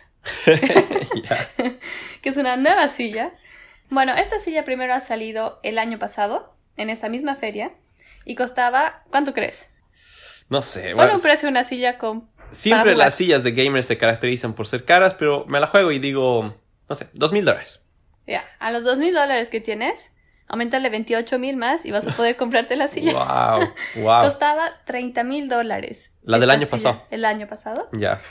ya. 0.47 1.49
que 2.21 2.29
es 2.29 2.37
una 2.37 2.57
nueva 2.57 2.89
silla. 2.89 3.33
Bueno, 3.93 4.15
esta 4.15 4.39
silla 4.39 4.65
primero 4.65 4.95
ha 4.95 5.03
salido 5.03 5.61
el 5.63 5.79
año 5.79 5.99
pasado, 5.99 6.57
en 6.79 6.89
esta 6.89 7.11
misma 7.11 7.37
feria, 7.37 7.73
y 8.25 8.37
costaba, 8.37 9.03
¿cuánto 9.11 9.35
crees? 9.35 9.69
No 10.49 10.63
sé. 10.63 10.95
Bueno, 10.95 11.17
un 11.17 11.21
precio 11.21 11.47
una 11.47 11.63
silla 11.65 11.99
con... 11.99 12.27
Siempre 12.53 12.97
las 12.97 13.15
sillas 13.15 13.45
de 13.45 13.53
gamers 13.53 13.87
se 13.87 13.99
caracterizan 13.99 14.55
por 14.55 14.67
ser 14.67 14.87
caras, 14.87 15.13
pero 15.13 15.45
me 15.47 15.61
la 15.61 15.67
juego 15.67 15.93
y 15.93 15.99
digo, 15.99 16.57
no 16.89 16.97
sé, 16.97 17.11
dos 17.13 17.33
mil 17.33 17.45
dólares. 17.45 17.83
Ya, 18.27 18.43
a 18.61 18.71
los 18.71 18.83
dos 18.83 18.97
mil 18.97 19.13
dólares 19.13 19.51
que 19.51 19.61
tienes, 19.61 20.13
aumentale 20.49 20.89
28 20.89 21.39
mil 21.39 21.59
más 21.59 21.85
y 21.85 21.91
vas 21.91 22.07
a 22.07 22.13
poder 22.13 22.39
comprarte 22.39 22.77
la 22.77 22.89
silla. 22.89 23.13
Wow, 23.13 24.05
wow. 24.05 24.21
Costaba 24.23 24.71
30 24.87 25.23
mil 25.25 25.51
dólares. 25.51 26.13
La 26.23 26.39
del 26.39 26.49
año 26.49 26.61
silla, 26.63 26.71
pasado. 26.71 27.03
El 27.11 27.27
año 27.27 27.47
pasado. 27.47 27.91
Ya. 27.93 28.23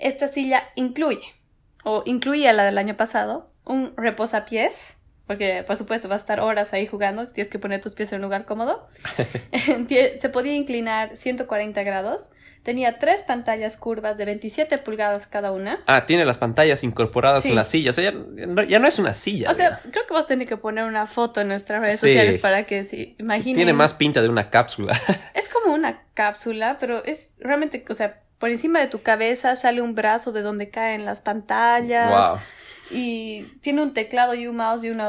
Esta 0.00 0.26
silla 0.32 0.72
incluye, 0.74 1.36
o 1.84 2.02
incluía 2.04 2.52
la 2.52 2.64
del 2.64 2.78
año 2.78 2.96
pasado, 2.96 3.52
un 3.64 3.94
reposapiés, 3.96 4.96
porque 5.26 5.64
por 5.66 5.76
supuesto 5.76 6.08
vas 6.08 6.16
a 6.16 6.20
estar 6.20 6.40
horas 6.40 6.72
ahí 6.72 6.86
jugando, 6.86 7.26
tienes 7.26 7.50
que 7.50 7.58
poner 7.58 7.80
tus 7.80 7.94
pies 7.94 8.10
en 8.12 8.16
un 8.16 8.22
lugar 8.22 8.44
cómodo. 8.44 8.86
Se 10.20 10.28
podía 10.28 10.54
inclinar 10.54 11.16
140 11.16 11.82
grados, 11.82 12.28
tenía 12.62 12.98
tres 12.98 13.22
pantallas 13.22 13.76
curvas 13.76 14.16
de 14.16 14.24
27 14.24 14.78
pulgadas 14.78 15.26
cada 15.26 15.52
una. 15.52 15.80
Ah, 15.86 16.06
tiene 16.06 16.24
las 16.24 16.38
pantallas 16.38 16.82
incorporadas 16.82 17.42
Sí. 17.44 17.50
en 17.50 17.56
la 17.56 17.64
silla. 17.64 17.90
O 17.90 17.92
sea, 17.92 18.10
ya, 18.10 18.18
ya 18.36 18.46
no, 18.46 18.62
ya 18.62 18.78
no 18.78 18.86
es 18.88 18.98
una 18.98 19.12
silla. 19.14 19.50
O 19.50 19.54
sea, 19.54 19.80
ya. 19.82 19.90
creo 19.90 20.06
que 20.06 20.12
vos 20.14 20.26
tenés 20.26 20.48
que 20.48 20.56
poner 20.56 20.84
una 20.84 21.06
foto 21.06 21.40
en 21.42 21.48
nuestras 21.48 21.80
redes 21.80 22.00
Sí. 22.00 22.08
sociales 22.08 22.38
para 22.38 22.64
que 22.64 22.84
se 22.84 23.14
imaginen. 23.18 23.56
tiene 23.56 23.72
más 23.74 23.92
pinta 23.94 24.22
de 24.22 24.28
una 24.28 24.50
cápsula. 24.50 24.98
Es 25.34 25.48
como 25.48 25.74
una 25.74 26.02
cápsula, 26.14 26.78
pero 26.80 27.04
es 27.04 27.30
realmente, 27.38 27.84
o 27.90 27.94
sea, 27.94 28.20
por 28.38 28.50
encima 28.50 28.80
de 28.80 28.88
tu 28.88 29.02
cabeza 29.02 29.56
sale 29.56 29.80
un 29.82 29.94
brazo 29.94 30.32
de 30.32 30.42
donde 30.42 30.70
caen 30.70 31.04
las 31.04 31.20
pantallas. 31.20 32.30
wow. 32.30 32.38
Y 32.90 33.44
tiene 33.60 33.82
un 33.82 33.92
teclado 33.94 34.34
y 34.34 34.46
un 34.46 34.56
mouse 34.56 34.84
y, 34.84 34.90
un 34.90 35.00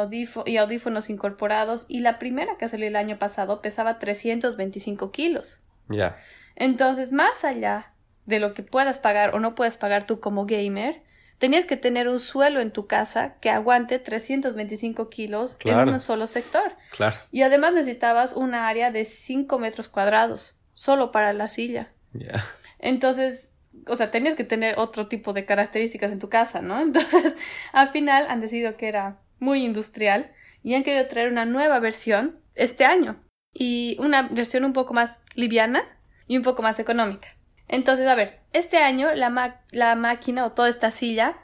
y 0.46 0.58
audífonos 0.58 1.10
incorporados. 1.10 1.86
Y 1.88 2.00
la 2.00 2.20
primera 2.20 2.58
que 2.58 2.68
salió 2.68 2.88
el 2.88 2.96
año 2.96 3.20
pasado 3.20 3.62
pesaba 3.62 4.00
325 4.00 5.12
kilos. 5.12 5.60
Ya. 5.90 6.18
Entonces, 6.56 7.12
más 7.12 7.44
allá 7.44 7.92
de 8.26 8.40
lo 8.40 8.54
que 8.54 8.64
puedas 8.64 9.00
pagar 9.00 9.36
o 9.36 9.40
no 9.40 9.56
puedas 9.56 9.78
pagar 9.78 10.08
tú 10.08 10.20
como 10.20 10.46
gamer, 10.46 11.04
tenías 11.38 11.66
que 11.66 11.76
tener 11.78 12.08
un 12.08 12.20
suelo 12.20 12.62
en 12.62 12.72
tu 12.72 12.88
casa 12.88 13.36
que 13.42 13.50
aguante 13.50 14.00
325 14.00 15.10
kilos 15.10 15.58
Claro. 15.58 15.82
en 15.84 15.90
un 15.90 16.00
solo 16.00 16.28
sector. 16.28 16.76
Claro. 16.96 17.18
Y 17.32 17.42
además 17.42 17.74
necesitabas 17.74 18.34
una 18.34 18.68
área 18.68 18.90
de 18.92 19.04
5 19.06 19.60
metros 19.60 19.90
cuadrados, 19.90 20.56
solo 20.74 21.12
para 21.12 21.34
la 21.34 21.50
silla. 21.50 21.92
Ya. 22.14 22.44
Entonces, 22.80 23.55
o 23.88 23.96
sea, 23.98 24.12
tenías 24.12 24.36
que 24.36 24.44
tener 24.44 24.76
otro 24.78 25.08
tipo 25.08 25.34
de 25.34 25.46
características 25.46 26.12
en 26.12 26.20
tu 26.20 26.30
casa, 26.30 26.62
¿no? 26.62 26.80
Entonces, 26.82 27.36
al 27.74 27.90
final 27.90 28.26
han 28.30 28.42
decidido 28.42 28.78
que 28.78 28.88
era 28.88 29.20
muy 29.40 29.64
industrial 29.64 30.32
y 30.64 30.74
han 30.76 30.84
querido 30.84 31.08
traer 31.08 31.32
una 31.32 31.46
nueva 31.46 31.80
versión 31.80 32.40
este 32.56 32.86
año. 32.86 33.22
Y 33.54 33.96
una 34.00 34.24
versión 34.24 34.66
un 34.66 34.74
poco 34.74 34.94
más 34.94 35.20
liviana 35.36 35.84
y 36.28 36.36
un 36.38 36.44
poco 36.44 36.62
más 36.62 36.80
económica. 36.80 37.30
Entonces, 37.68 38.08
a 38.08 38.16
ver, 38.16 38.40
este 38.54 38.78
año 38.78 39.14
la, 39.14 39.62
la 39.72 39.96
máquina 39.96 40.46
o 40.46 40.52
toda 40.52 40.70
esta 40.70 40.92
silla 40.92 41.38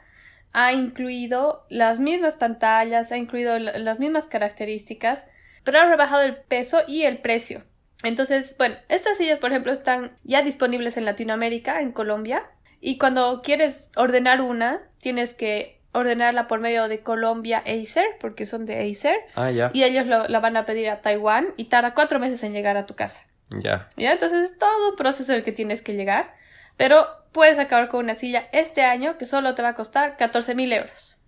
ha 0.52 0.72
incluido 0.72 1.64
las 1.70 2.00
mismas 2.00 2.36
pantallas, 2.36 3.12
ha 3.12 3.16
incluido 3.16 3.58
la- 3.58 3.78
las 3.78 3.98
mismas 4.00 4.26
características, 4.26 5.26
pero 5.64 5.78
ha 5.80 5.86
rebajado 5.86 6.22
el 6.22 6.36
peso 6.36 6.82
y 6.86 7.02
el 7.02 7.18
precio. 7.18 7.64
Entonces, 8.04 8.54
bueno, 8.58 8.76
estas 8.88 9.18
sillas, 9.18 9.38
por 9.38 9.50
ejemplo, 9.50 9.72
están 9.72 10.16
ya 10.24 10.42
disponibles 10.42 10.96
en 10.96 11.04
Latinoamérica, 11.04 11.80
en 11.80 11.92
Colombia, 11.92 12.44
y 12.80 12.98
cuando 12.98 13.42
quieres 13.42 13.90
ordenar 13.96 14.40
una, 14.40 14.82
tienes 14.98 15.34
que 15.34 15.80
ordenarla 15.92 16.48
por 16.48 16.58
medio 16.60 16.88
de 16.88 17.00
Colombia 17.00 17.62
Acer, 17.66 18.06
porque 18.18 18.46
son 18.46 18.64
de 18.66 18.90
Acer, 18.90 19.16
Ah, 19.36 19.50
ya. 19.50 19.70
y 19.74 19.84
ellos 19.84 20.06
lo- 20.06 20.26
la 20.26 20.40
van 20.40 20.56
a 20.56 20.64
pedir 20.64 20.88
a 20.90 21.00
Taiwán 21.02 21.48
y 21.56 21.66
tarda 21.66 21.94
cuatro 21.94 22.18
meses 22.18 22.42
en 22.44 22.52
llegar 22.54 22.76
a 22.76 22.86
tu 22.86 22.94
casa. 22.96 23.26
Ya. 23.50 23.88
¿Ya? 23.96 24.12
Entonces 24.12 24.50
es 24.50 24.58
todo 24.58 24.90
un 24.90 24.96
proceso 24.96 25.34
el 25.34 25.44
que 25.44 25.52
tienes 25.52 25.82
que 25.82 25.94
llegar, 25.94 26.34
pero 26.78 27.06
puedes 27.32 27.58
acabar 27.58 27.88
con 27.88 28.04
una 28.04 28.14
silla 28.14 28.48
este 28.52 28.82
año 28.82 29.18
que 29.18 29.26
solo 29.26 29.54
te 29.54 29.60
va 29.62 29.68
a 29.68 29.74
costar 29.74 30.16
14 30.16 30.54
mil 30.54 30.72
euros. 30.72 31.18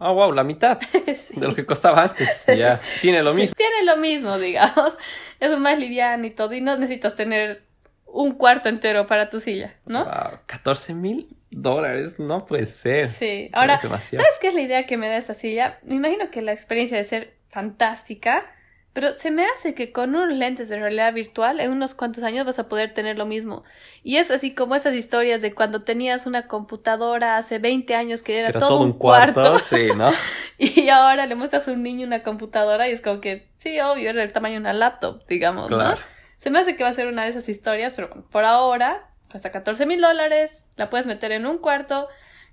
Ah, 0.00 0.10
wow, 0.12 0.32
la 0.32 0.42
mitad 0.44 0.80
Sí. 1.06 1.38
de 1.38 1.46
lo 1.46 1.54
que 1.54 1.64
costaba 1.66 2.02
antes. 2.02 2.44
Ya. 2.56 2.80
Tiene 3.02 3.22
lo 3.22 3.34
mismo. 3.34 3.54
Tiene 3.56 3.84
lo 3.84 3.96
mismo, 3.98 4.38
digamos. 4.38 4.96
Es 5.38 5.56
más 5.58 5.78
liviano 5.78 6.26
y 6.26 6.30
todo. 6.30 6.52
Y 6.54 6.60
no 6.60 6.76
necesitas 6.76 7.14
tener 7.14 7.62
un 8.06 8.32
cuarto 8.32 8.68
entero 8.68 9.06
para 9.06 9.30
tu 9.30 9.38
silla, 9.40 9.74
¿no? 9.86 10.04
Wow, 10.04 10.40
14 10.46 10.94
mil 10.94 11.28
dólares. 11.50 12.18
No 12.18 12.46
puede 12.46 12.66
ser. 12.66 13.08
Sí. 13.08 13.50
Ahora. 13.52 13.80
¿sabes 13.80 14.10
qué 14.40 14.48
es 14.48 14.54
la 14.54 14.62
idea 14.62 14.86
que 14.86 14.96
me 14.96 15.08
da 15.08 15.16
esta 15.16 15.34
silla? 15.34 15.78
Me 15.84 15.96
imagino 15.96 16.30
que 16.30 16.42
la 16.42 16.52
experiencia 16.52 16.96
de 16.96 17.04
ser 17.04 17.34
fantástica, 17.48 18.46
pero 18.92 19.14
se 19.14 19.30
me 19.30 19.46
hace 19.46 19.74
que 19.74 19.92
con 19.92 20.14
unos 20.14 20.36
lentes 20.36 20.68
de 20.68 20.78
realidad 20.78 21.12
virtual 21.14 21.60
en 21.60 21.70
unos 21.70 21.94
cuantos 21.94 22.24
años 22.24 22.44
vas 22.44 22.58
a 22.58 22.68
poder 22.68 22.92
tener 22.92 23.16
lo 23.16 23.24
mismo. 23.24 23.62
Y 24.02 24.16
es 24.16 24.30
así 24.30 24.52
como 24.52 24.74
esas 24.74 24.94
historias 24.94 25.40
de 25.42 25.54
cuando 25.54 25.82
tenías 25.82 26.26
una 26.26 26.48
computadora 26.48 27.36
hace 27.36 27.60
20 27.60 27.94
años 27.94 28.22
que 28.22 28.38
era, 28.38 28.48
Era 28.48 28.58
todo, 28.58 28.80
un 28.80 28.92
cuarto, 28.92 29.58
Sí, 29.60 29.88
¿no? 29.94 30.10
y 30.58 30.88
ahora 30.88 31.26
le 31.26 31.36
muestras 31.36 31.68
a 31.68 31.72
un 31.72 31.82
niño 31.82 32.06
una 32.06 32.24
computadora 32.24 32.88
y 32.88 32.92
es 32.92 33.00
como 33.00 33.20
que, 33.20 33.48
sí, 33.58 33.78
obvio, 33.80 34.10
era 34.10 34.24
el 34.24 34.32
tamaño 34.32 34.54
de 34.54 34.60
una 34.60 34.72
laptop, 34.72 35.24
digamos, 35.28 35.70
¿no? 35.70 35.94
Se 36.38 36.50
me 36.50 36.58
hace 36.58 36.74
que 36.74 36.82
va 36.82 36.88
a 36.88 36.94
ser 36.94 37.06
una 37.06 37.24
de 37.24 37.30
esas 37.30 37.48
historias, 37.48 37.94
pero 37.94 38.08
bueno, 38.08 38.24
por 38.30 38.44
ahora 38.44 39.10
cuesta 39.30 39.50
14 39.50 39.86
mil 39.86 40.00
dólares, 40.00 40.64
la 40.76 40.90
puedes 40.90 41.06
meter 41.06 41.30
en 41.32 41.46
un 41.46 41.58
cuarto 41.58 42.08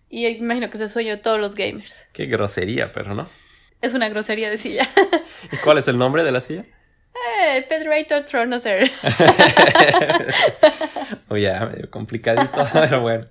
y 0.09 0.27
imagino 0.27 0.69
que 0.69 0.77
es 0.77 0.81
el 0.81 0.89
sueño 0.89 1.15
de 1.15 1.17
todos 1.17 1.39
los 1.39 1.55
gamers. 1.55 2.07
Qué 2.13 2.25
grosería, 2.27 2.93
pero 2.93 3.15
no. 3.15 3.27
Es 3.81 3.93
una 3.93 4.09
grosería 4.09 4.49
de 4.49 4.57
silla. 4.57 4.87
¿Y 5.51 5.57
cuál 5.57 5.77
es 5.77 5.87
el 5.87 5.97
nombre 5.97 6.23
de 6.23 6.31
la 6.31 6.41
silla? 6.41 6.65
eh, 7.39 7.65
Pedrator 7.67 8.25
Tronoser. 8.25 8.89
O 11.29 11.37
ya, 11.37 11.65
medio 11.65 11.89
complicadito, 11.89 12.67
pero 12.73 13.01
bueno. 13.01 13.27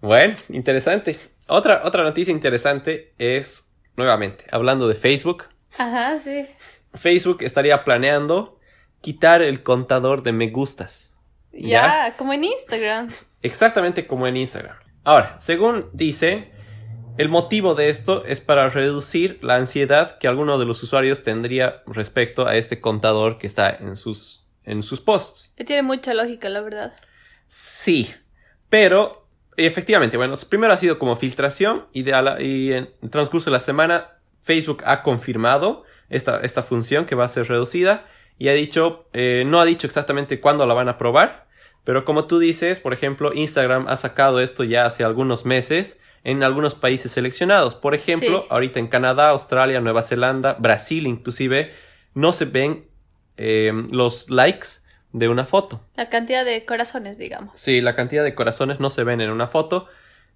bueno, 0.00 0.36
interesante. 0.48 1.18
Otra, 1.46 1.82
otra 1.84 2.02
noticia 2.02 2.32
interesante 2.32 3.14
es, 3.18 3.70
nuevamente, 3.96 4.46
hablando 4.50 4.88
de 4.88 4.94
Facebook. 4.94 5.44
Ajá, 5.78 6.18
sí. 6.18 6.46
Facebook 6.94 7.42
estaría 7.42 7.84
planeando 7.84 8.58
quitar 9.00 9.42
el 9.42 9.62
contador 9.62 10.22
de 10.22 10.32
me 10.32 10.48
gustas. 10.48 11.16
Ya, 11.52 12.14
como 12.16 12.32
en 12.32 12.44
Instagram. 12.44 13.08
Exactamente 13.42 14.06
como 14.06 14.26
en 14.26 14.36
Instagram. 14.36 14.76
Ahora, 15.04 15.36
según 15.38 15.90
dice, 15.92 16.50
el 17.16 17.28
motivo 17.28 17.74
de 17.74 17.88
esto 17.90 18.24
es 18.24 18.40
para 18.40 18.68
reducir 18.70 19.38
la 19.42 19.56
ansiedad 19.56 20.18
que 20.18 20.28
alguno 20.28 20.58
de 20.58 20.64
los 20.66 20.82
usuarios 20.82 21.22
tendría 21.22 21.82
respecto 21.86 22.46
a 22.46 22.56
este 22.56 22.80
contador 22.80 23.38
que 23.38 23.46
está 23.46 23.70
en 23.70 23.96
sus, 23.96 24.46
en 24.64 24.82
sus 24.82 25.00
posts. 25.00 25.52
Tiene 25.66 25.82
mucha 25.82 26.14
lógica, 26.14 26.48
la 26.48 26.60
verdad. 26.60 26.92
Sí, 27.46 28.10
pero 28.68 29.28
efectivamente, 29.56 30.16
bueno, 30.16 30.34
primero 30.48 30.72
ha 30.72 30.76
sido 30.76 30.98
como 30.98 31.16
filtración 31.16 31.86
y, 31.92 32.02
de 32.02 32.14
a 32.14 32.22
la- 32.22 32.42
y 32.42 32.72
en 32.72 32.90
el 33.02 33.10
transcurso 33.10 33.50
de 33.50 33.52
la 33.52 33.60
semana 33.60 34.08
Facebook 34.42 34.82
ha 34.84 35.02
confirmado 35.02 35.84
esta, 36.10 36.40
esta 36.40 36.62
función 36.62 37.06
que 37.06 37.14
va 37.14 37.24
a 37.24 37.28
ser 37.28 37.48
reducida 37.48 38.06
y 38.38 38.48
ha 38.48 38.52
dicho, 38.54 39.08
eh, 39.12 39.44
no 39.46 39.60
ha 39.60 39.64
dicho 39.64 39.86
exactamente 39.86 40.40
cuándo 40.40 40.66
la 40.66 40.74
van 40.74 40.88
a 40.88 40.96
probar, 40.98 41.46
pero 41.84 42.04
como 42.04 42.26
tú 42.26 42.38
dices, 42.40 42.80
por 42.80 42.92
ejemplo, 42.92 43.32
Instagram 43.32 43.86
ha 43.88 43.96
sacado 43.96 44.40
esto 44.40 44.64
ya 44.64 44.84
hace 44.86 45.04
algunos 45.04 45.44
meses 45.44 46.00
en 46.24 46.42
algunos 46.42 46.74
países 46.74 47.12
seleccionados. 47.12 47.74
Por 47.74 47.94
ejemplo, 47.94 48.40
Sí. 48.42 48.46
ahorita 48.50 48.80
en 48.80 48.88
Canadá, 48.88 49.28
Australia, 49.28 49.80
Nueva 49.80 50.02
Zelanda, 50.02 50.56
Brasil 50.58 51.06
inclusive, 51.06 51.72
no 52.14 52.32
se 52.32 52.46
ven 52.46 52.86
eh, 53.36 53.72
los 53.90 54.30
likes 54.30 54.68
de 55.12 55.28
una 55.28 55.44
foto. 55.44 55.80
La 55.96 56.08
cantidad 56.08 56.44
de 56.44 56.64
corazones, 56.64 57.18
digamos. 57.18 57.52
Sí, 57.56 57.80
la 57.80 57.94
cantidad 57.94 58.24
de 58.24 58.34
corazones 58.34 58.80
no 58.80 58.90
se 58.90 59.04
ven 59.04 59.20
en 59.20 59.30
una 59.30 59.46
foto 59.46 59.86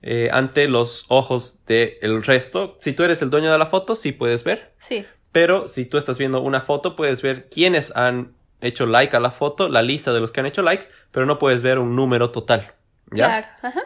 eh, 0.03 0.29
ante 0.33 0.69
los 0.69 1.07
ojos 1.09 1.65
del 1.67 2.23
resto. 2.23 2.79
Si 2.81 2.93
tú 2.93 3.03
eres 3.03 3.21
el 3.23 3.31
dueño 3.31 3.51
de 3.51 3.59
la 3.59 3.67
foto, 3.67 3.95
sí 3.97 4.13
puedes 4.13 4.45
ver. 4.45 4.73
Sí. 4.79 5.05
Pero 5.33 5.67
si 5.69 5.85
tú 5.85 5.99
estás 5.99 6.19
viendo 6.19 6.41
una 6.41 6.61
foto, 6.61 6.95
puedes 6.97 7.23
ver 7.23 7.49
quiénes 7.49 7.95
han 7.97 8.35
hecho 8.61 8.87
like 8.87 9.17
a 9.17 9.21
la 9.21 9.31
foto, 9.31 9.69
la 9.69 9.83
lista 9.83 10.13
de 10.13 10.21
los 10.21 10.31
que 10.33 10.41
han 10.41 10.47
hecho 10.47 10.63
like, 10.63 10.87
pero 11.11 11.27
no 11.27 11.39
puedes 11.39 11.63
ver 11.63 11.79
un 11.79 11.95
número 11.97 12.31
total. 12.31 12.73
¿Ya? 13.11 13.27
Claro. 13.27 13.47
Ajá. 13.63 13.83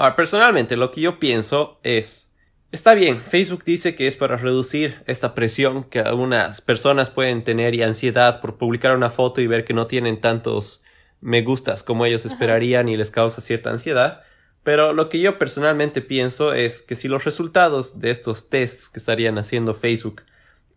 Ahora, 0.00 0.16
personalmente, 0.16 0.78
lo 0.78 0.92
que 0.92 1.02
yo 1.02 1.18
pienso 1.18 1.78
es, 1.82 2.32
está 2.72 2.94
bien, 2.94 3.20
Facebook 3.20 3.64
dice 3.64 3.94
que 3.94 4.06
es 4.06 4.16
para 4.16 4.38
reducir 4.38 5.02
esta 5.06 5.34
presión 5.34 5.84
que 5.84 5.98
algunas 5.98 6.62
personas 6.62 7.10
pueden 7.10 7.44
tener 7.44 7.74
y 7.74 7.82
ansiedad 7.82 8.40
por 8.40 8.56
publicar 8.56 8.96
una 8.96 9.10
foto 9.10 9.42
y 9.42 9.46
ver 9.46 9.66
que 9.66 9.74
no 9.74 9.88
tienen 9.88 10.18
tantos 10.18 10.82
me 11.20 11.42
gustas 11.42 11.82
como 11.82 12.06
ellos 12.06 12.24
esperarían 12.24 12.88
y 12.88 12.96
les 12.96 13.10
causa 13.10 13.42
cierta 13.42 13.68
ansiedad. 13.68 14.22
Pero 14.62 14.94
lo 14.94 15.10
que 15.10 15.20
yo 15.20 15.36
personalmente 15.36 16.00
pienso 16.00 16.54
es 16.54 16.80
que 16.80 16.96
si 16.96 17.06
los 17.06 17.24
resultados 17.24 18.00
de 18.00 18.10
estos 18.10 18.48
tests 18.48 18.88
que 18.88 19.00
estarían 19.00 19.36
haciendo 19.36 19.74
Facebook 19.74 20.22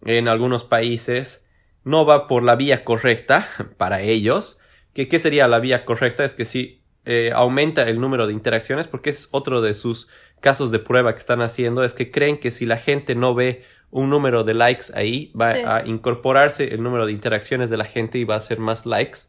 en 0.03 0.27
algunos 0.27 0.65
países 0.65 1.46
no 1.86 2.06
va 2.06 2.27
por 2.27 2.44
la 2.44 2.58
vía 2.58 2.84
correcta 2.84 3.48
para 3.77 4.01
ellos. 4.01 4.60
¿Qué, 4.94 5.08
qué 5.08 5.18
sería 5.18 5.48
la 5.48 5.60
vía 5.60 5.86
correcta? 5.86 6.25
Es 6.25 6.34
que 6.34 6.44
si 6.44 6.82
eh, 7.05 7.31
aumenta 7.33 7.83
el 7.83 8.00
número 8.00 8.27
de 8.27 8.33
interacciones, 8.33 8.88
porque 8.88 9.10
es 9.10 9.27
otro 9.31 9.62
de 9.62 9.74
sus 9.74 10.07
casos 10.41 10.72
de 10.72 10.79
prueba 10.79 11.13
que 11.13 11.19
están 11.19 11.41
haciendo, 11.41 11.83
es 11.83 11.93
que 11.93 12.12
creen 12.12 12.38
que 12.38 12.51
si 12.51 12.65
la 12.65 12.77
gente 12.77 13.15
no 13.15 13.33
ve 13.33 13.63
un 13.91 14.10
número 14.10 14.43
de 14.43 14.53
likes 14.53 14.88
ahí, 14.93 15.31
va 15.39 15.53
Sí. 15.53 15.62
a 15.65 15.83
incorporarse 15.86 16.74
el 16.74 16.81
número 16.81 17.05
de 17.05 17.12
interacciones 17.12 17.69
de 17.69 17.77
la 17.77 17.86
gente 17.86 18.17
y 18.17 18.24
va 18.24 18.33
a 18.36 18.38
hacer 18.38 18.60
más 18.60 18.86
likes. 18.86 19.19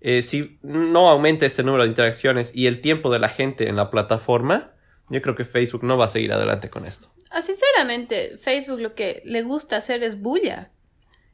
Eh, 0.00 0.22
si 0.22 0.58
no 0.62 1.08
aumenta 1.08 1.46
este 1.46 1.62
número 1.62 1.84
de 1.84 1.88
interacciones 1.88 2.52
y 2.54 2.66
el 2.66 2.80
tiempo 2.80 3.10
de 3.10 3.18
la 3.18 3.28
gente 3.28 3.68
en 3.68 3.76
la 3.76 3.90
plataforma, 3.90 4.72
yo 5.08 5.22
creo 5.22 5.34
que 5.34 5.44
Facebook 5.44 5.84
no 5.84 5.96
va 5.96 6.06
a 6.06 6.08
seguir 6.08 6.32
adelante 6.32 6.68
con 6.68 6.84
esto. 6.84 7.08
Ah, 7.30 7.42
sinceramente, 7.42 8.36
Facebook 8.38 8.80
lo 8.80 8.94
que 8.94 9.22
le 9.24 9.42
gusta 9.42 9.76
hacer 9.76 10.02
es 10.02 10.20
bulla. 10.20 10.70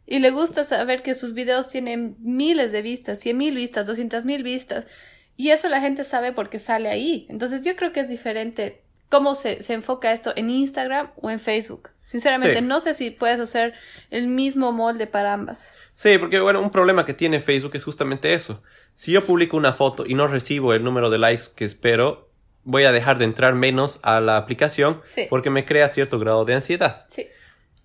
Y 0.06 0.18
le 0.18 0.30
gusta 0.30 0.64
saber 0.64 1.02
que 1.02 1.14
sus 1.14 1.32
videos 1.32 1.68
tienen 1.68 2.16
miles 2.20 2.72
de 2.72 2.82
vistas, 2.82 3.18
cien 3.20 3.38
mil 3.38 3.54
vistas, 3.54 3.86
doscientas 3.86 4.24
mil 4.24 4.42
vistas. 4.42 4.86
Y 5.36 5.50
eso 5.50 5.68
la 5.68 5.80
gente 5.80 6.04
sabe 6.04 6.32
porque 6.32 6.58
sale 6.58 6.88
ahí. 6.88 7.26
Entonces 7.30 7.64
yo 7.64 7.74
creo 7.76 7.92
que 7.92 8.00
es 8.00 8.08
diferente 8.08 8.82
cómo 9.08 9.34
se, 9.34 9.62
se 9.62 9.74
enfoca 9.74 10.12
esto 10.12 10.32
en 10.36 10.50
Instagram 10.50 11.10
o 11.16 11.30
en 11.30 11.38
Facebook. 11.40 11.90
Sinceramente, 12.04 12.58
Sí. 12.58 12.64
no 12.64 12.80
sé 12.80 12.94
si 12.94 13.10
puedes 13.10 13.38
hacer 13.40 13.74
el 14.10 14.26
mismo 14.26 14.72
molde 14.72 15.06
para 15.06 15.32
ambas. 15.32 15.72
Sí, 15.94 16.18
porque 16.18 16.40
bueno, 16.40 16.60
un 16.60 16.70
problema 16.70 17.04
que 17.06 17.14
tiene 17.14 17.40
Facebook 17.40 17.74
es 17.76 17.84
justamente 17.84 18.32
eso. 18.34 18.62
Si 18.94 19.12
yo 19.12 19.20
publico 19.22 19.56
una 19.56 19.72
foto 19.72 20.04
y 20.06 20.14
no 20.14 20.26
recibo 20.28 20.74
el 20.74 20.82
número 20.84 21.10
de 21.10 21.18
likes 21.18 21.44
que 21.54 21.64
espero, 21.64 22.30
voy 22.64 22.84
a 22.84 22.92
dejar 22.92 23.18
de 23.18 23.24
entrar 23.24 23.54
menos 23.54 24.00
a 24.02 24.20
la 24.20 24.36
aplicación 24.36 25.00
Sí. 25.14 25.26
porque 25.30 25.50
me 25.50 25.64
crea 25.64 25.88
cierto 25.88 26.18
grado 26.18 26.44
de 26.44 26.54
ansiedad. 26.54 27.06
Sí. 27.08 27.26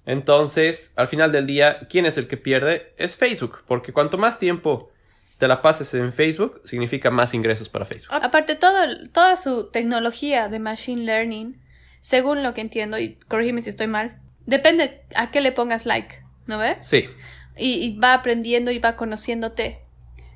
Entonces, 0.05 0.93
al 0.95 1.07
final 1.09 1.31
del 1.31 1.45
día, 1.45 1.87
¿quién 1.89 2.05
es 2.05 2.17
el 2.17 2.27
que 2.27 2.37
pierde? 2.37 2.93
Es 2.97 3.17
Facebook, 3.17 3.59
porque 3.67 3.91
cuanto 3.91 4.17
más 4.17 4.39
tiempo 4.39 4.89
te 5.37 5.47
la 5.47 5.61
pases 5.61 5.93
en 5.93 6.13
Facebook, 6.13 6.61
significa 6.65 7.11
más 7.11 7.33
ingresos 7.33 7.69
para 7.69 7.85
Facebook. 7.85 8.09
Aparte, 8.11 8.55
todo, 8.55 8.77
toda 9.11 9.37
su 9.37 9.69
tecnología 9.69 10.49
de 10.49 10.59
Machine 10.59 11.03
Learning, 11.03 11.61
según 11.99 12.43
lo 12.43 12.53
que 12.53 12.61
entiendo, 12.61 12.97
y 12.99 13.15
corrígeme 13.27 13.61
si 13.61 13.69
estoy 13.69 13.87
mal, 13.87 14.19
depende 14.45 15.03
a 15.15 15.29
qué 15.31 15.41
le 15.41 15.51
pongas 15.51 15.85
like, 15.85 16.23
¿no 16.47 16.57
ves? 16.57 16.77
Sí, 16.81 17.07
y, 17.55 17.73
y 17.73 17.97
va 17.97 18.13
aprendiendo 18.13 18.71
y 18.71 18.79
va 18.79 18.95
conociéndote. 18.95 19.81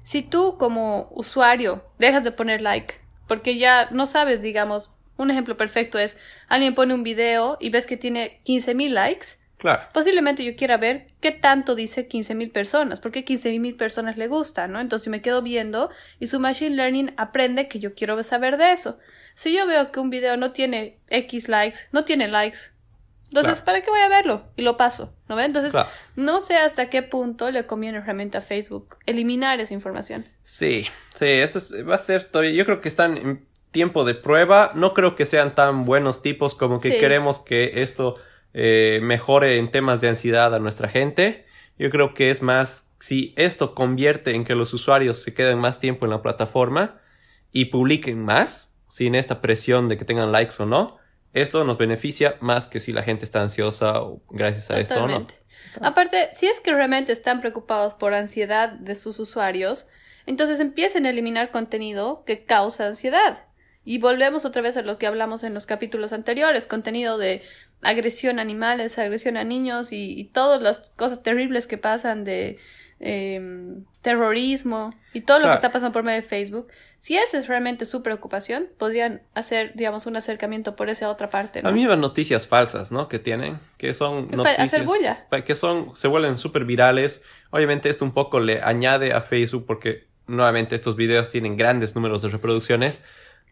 Si 0.04 0.22
tú 0.22 0.58
como 0.58 1.10
usuario 1.12 1.86
dejas 1.98 2.24
de 2.24 2.32
poner 2.32 2.62
like, 2.62 2.96
porque 3.28 3.58
ya 3.58 3.88
no 3.92 4.08
sabes, 4.08 4.42
digamos, 4.42 4.92
un 5.18 5.32
ejemplo 5.32 5.58
perfecto 5.58 5.98
es, 6.00 6.18
alguien 6.48 6.76
pone 6.76 6.94
un 6.94 7.04
video 7.04 7.58
y 7.60 7.70
ves 7.70 7.86
que 7.86 7.98
tiene 7.98 8.42
15.000 8.46 8.90
likes, 8.90 9.28
claro. 9.62 9.84
posiblemente 9.94 10.44
yo 10.44 10.56
quiera 10.58 10.76
ver 10.78 11.08
qué 11.22 11.32
tanto 11.32 11.76
dice 11.76 12.10
15.000 12.10 12.52
personas, 12.52 13.00
porque 13.00 13.24
15.000 13.24 13.78
personas 13.78 14.18
le 14.18 14.28
gusta, 14.28 14.68
¿no? 14.68 14.80
Entonces 14.82 15.08
me 15.08 15.22
quedo 15.22 15.42
viendo 15.42 15.90
y 16.20 16.28
su 16.28 16.40
machine 16.42 16.76
learning 16.76 17.14
aprende 17.16 17.68
que 17.70 17.80
yo 17.80 17.94
quiero 17.94 18.22
saber 18.24 18.58
de 18.58 18.72
eso. 18.72 18.98
Si 19.36 19.56
yo 19.56 19.66
veo 19.68 19.92
que 19.94 20.00
un 20.00 20.10
video 20.10 20.36
no 20.36 20.52
tiene 20.52 20.98
X 21.08 21.48
likes, 21.48 21.80
no 21.94 22.04
tiene 22.04 22.28
likes, 22.28 22.58
entonces, 23.30 23.60
Claro. 23.60 23.66
¿para 23.66 23.82
qué 23.82 23.90
voy 23.90 24.02
a 24.02 24.10
verlo? 24.10 24.44
Y 24.58 24.62
lo 24.62 24.76
paso, 24.76 25.14
¿no 25.30 25.38
ve? 25.38 25.46
Entonces, 25.46 25.72
Claro. 25.72 25.88
no 26.18 26.42
sé 26.42 26.58
hasta 26.58 26.90
qué 26.90 27.02
punto 27.02 27.50
le 27.50 27.66
conviene 27.66 28.02
realmente 28.02 28.38
a 28.38 28.42
Facebook 28.42 28.98
eliminar 29.06 29.62
esa 29.62 29.74
información. 29.74 30.26
Sí, 30.44 30.86
sí, 31.16 31.28
eso 31.28 31.60
es- 31.60 31.74
va 31.88 31.96
a 31.96 31.98
ser 31.98 32.26
todavía. 32.26 32.52
Yo 32.52 32.66
creo 32.66 32.82
que 32.82 32.90
están 32.90 33.16
en 33.18 33.46
tiempo 33.72 34.04
de 34.04 34.16
prueba. 34.16 34.74
No 34.76 34.94
creo 34.94 35.16
que 35.16 35.26
sean 35.26 35.56
tan 35.56 35.86
buenos 35.86 36.22
tipos 36.22 36.56
como 36.56 36.82
que 36.82 36.92
Sí. 36.92 37.00
queremos 37.00 37.40
que 37.40 37.82
esto 37.82 38.18
eh, 38.54 39.00
mejore 39.02 39.58
en 39.58 39.72
temas 39.72 40.02
de 40.02 40.10
ansiedad 40.10 40.54
a 40.54 40.60
nuestra 40.60 40.90
gente. 40.90 41.46
Yo 41.78 41.90
creo 41.90 42.14
que 42.14 42.30
es 42.30 42.42
más 42.42 42.92
si 43.00 43.34
esto 43.36 43.74
convierte 43.74 44.36
en 44.36 44.46
que 44.46 44.56
los 44.56 44.74
usuarios 44.74 45.22
se 45.22 45.34
queden 45.34 45.60
más 45.60 45.80
tiempo 45.80 46.06
en 46.06 46.12
la 46.12 46.22
plataforma 46.22 47.02
y 47.52 47.66
publiquen 47.66 48.24
más, 48.24 48.76
sin 48.88 49.16
esta 49.16 49.42
presión 49.42 49.88
de 49.88 49.98
que 49.98 50.06
tengan 50.06 50.32
likes 50.32 50.56
o 50.60 50.66
no. 50.66 50.98
Esto 51.34 51.64
nos 51.64 51.78
beneficia 51.78 52.36
más 52.42 52.68
que 52.68 52.80
si 52.80 52.92
la 52.92 53.04
gente 53.04 53.26
está 53.26 53.42
ansiosa 53.42 54.02
o 54.02 54.22
gracias 54.30 54.70
a 54.70 54.80
esto 54.80 55.04
o 55.04 55.08
no. 55.08 55.26
Aparte, 55.80 56.30
si 56.34 56.48
es 56.48 56.60
que 56.60 56.74
realmente 56.74 57.14
están 57.14 57.40
preocupados 57.40 57.94
por 57.94 58.14
ansiedad 58.14 58.70
de 58.70 58.96
sus 58.96 59.18
usuarios, 59.20 59.88
entonces 60.26 60.60
empiecen 60.60 61.06
a 61.06 61.10
eliminar 61.10 61.52
contenido 61.52 62.24
que 62.26 62.44
causa 62.44 62.88
ansiedad. 62.88 63.46
Y 63.84 63.98
volvemos 63.98 64.46
otra 64.46 64.62
vez 64.62 64.78
a 64.78 64.84
lo 64.84 64.98
que 64.98 65.08
hablamos 65.08 65.44
en 65.44 65.54
los 65.54 65.66
capítulos 65.66 66.14
anteriores, 66.14 66.68
contenido 66.68 67.18
de 67.18 67.42
agresión 67.84 68.40
a 68.40 68.42
animales, 68.42 68.98
agresión 69.00 69.38
a 69.38 69.44
niños 69.44 69.92
y, 69.92 70.20
y 70.20 70.26
todas 70.26 70.62
las 70.62 70.92
cosas 70.96 71.24
terribles 71.24 71.68
que 71.68 71.78
pasan 71.78 72.24
de 72.24 72.58
em, 73.04 73.84
terrorismo 74.04 74.94
y 75.14 75.22
todo 75.22 75.40
lo 75.40 75.44
Claro. 75.46 75.54
que 75.54 75.56
está 75.66 75.72
pasando 75.72 75.92
por 75.92 76.04
medio 76.04 76.22
de 76.22 76.28
Facebook. 76.28 76.68
Si 76.98 77.18
esa 77.18 77.40
es 77.40 77.48
realmente 77.48 77.86
su 77.86 78.04
preocupación, 78.04 78.68
podrían 78.78 79.24
hacer, 79.34 79.72
digamos, 79.76 80.06
un 80.06 80.16
acercamiento 80.16 80.76
por 80.76 80.90
esa 80.90 81.10
otra 81.10 81.30
parte. 81.30 81.64
¿no? 81.64 81.70
A 81.70 81.72
mí 81.72 81.86
van 81.88 82.00
noticias 82.00 82.46
falsas, 82.48 82.92
¿no? 82.92 83.08
Que 83.10 83.18
tienen, 83.18 83.58
que 83.78 83.94
son 83.96 84.28
Es 84.32 84.38
para 84.40 84.52
noticias 84.52 84.68
hacer 84.68 84.84
bulla. 84.84 85.26
que 85.44 85.56
son 85.56 85.96
se 85.96 86.08
vuelven 86.08 86.38
súper 86.38 86.66
virales. 86.66 87.24
Obviamente 87.50 87.90
esto 87.90 88.06
un 88.06 88.14
poco 88.14 88.40
le 88.40 88.62
añade 88.62 89.14
a 89.14 89.22
Facebook 89.22 89.66
porque 89.66 90.06
nuevamente 90.28 90.76
estos 90.76 90.96
videos 90.96 91.30
tienen 91.32 91.58
grandes 91.58 91.96
números 91.96 92.22
de 92.22 92.30
reproducciones, 92.30 93.02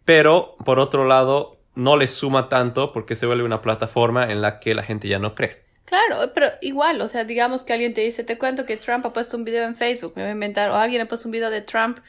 pero 0.06 0.56
por 0.64 0.80
otro 0.80 1.06
lado 1.06 1.59
no 1.80 1.98
les 1.98 2.12
suma 2.12 2.50
tanto 2.50 2.92
porque 2.92 3.16
se 3.16 3.26
vuelve 3.26 3.44
una 3.44 3.62
plataforma 3.62 4.32
en 4.32 4.42
la 4.42 4.60
que 4.60 4.74
la 4.74 4.84
gente 4.84 5.08
ya 5.08 5.18
no 5.18 5.34
cree. 5.34 5.64
Claro, 5.86 6.32
pero 6.36 6.52
igual, 6.62 7.02
o 7.02 7.08
sea, 7.08 7.24
digamos 7.24 7.64
que 7.64 7.74
alguien 7.74 7.96
te 7.96 8.02
dice, 8.02 8.24
te 8.24 8.38
cuento 8.38 8.66
que 8.66 8.78
Trump 8.78 9.06
ha 9.08 9.14
puesto 9.14 9.38
un 9.38 9.44
video 9.44 9.64
en 9.64 9.76
Facebook, 9.76 10.14
me 10.16 10.22
voy 10.22 10.30
a 10.30 10.34
inventar, 10.34 10.70
o 10.70 10.76
alguien 10.76 11.02
ha 11.02 11.08
puesto 11.08 11.28
un 11.28 11.32
video 11.32 11.50
de 11.50 11.62
Trump 11.62 12.00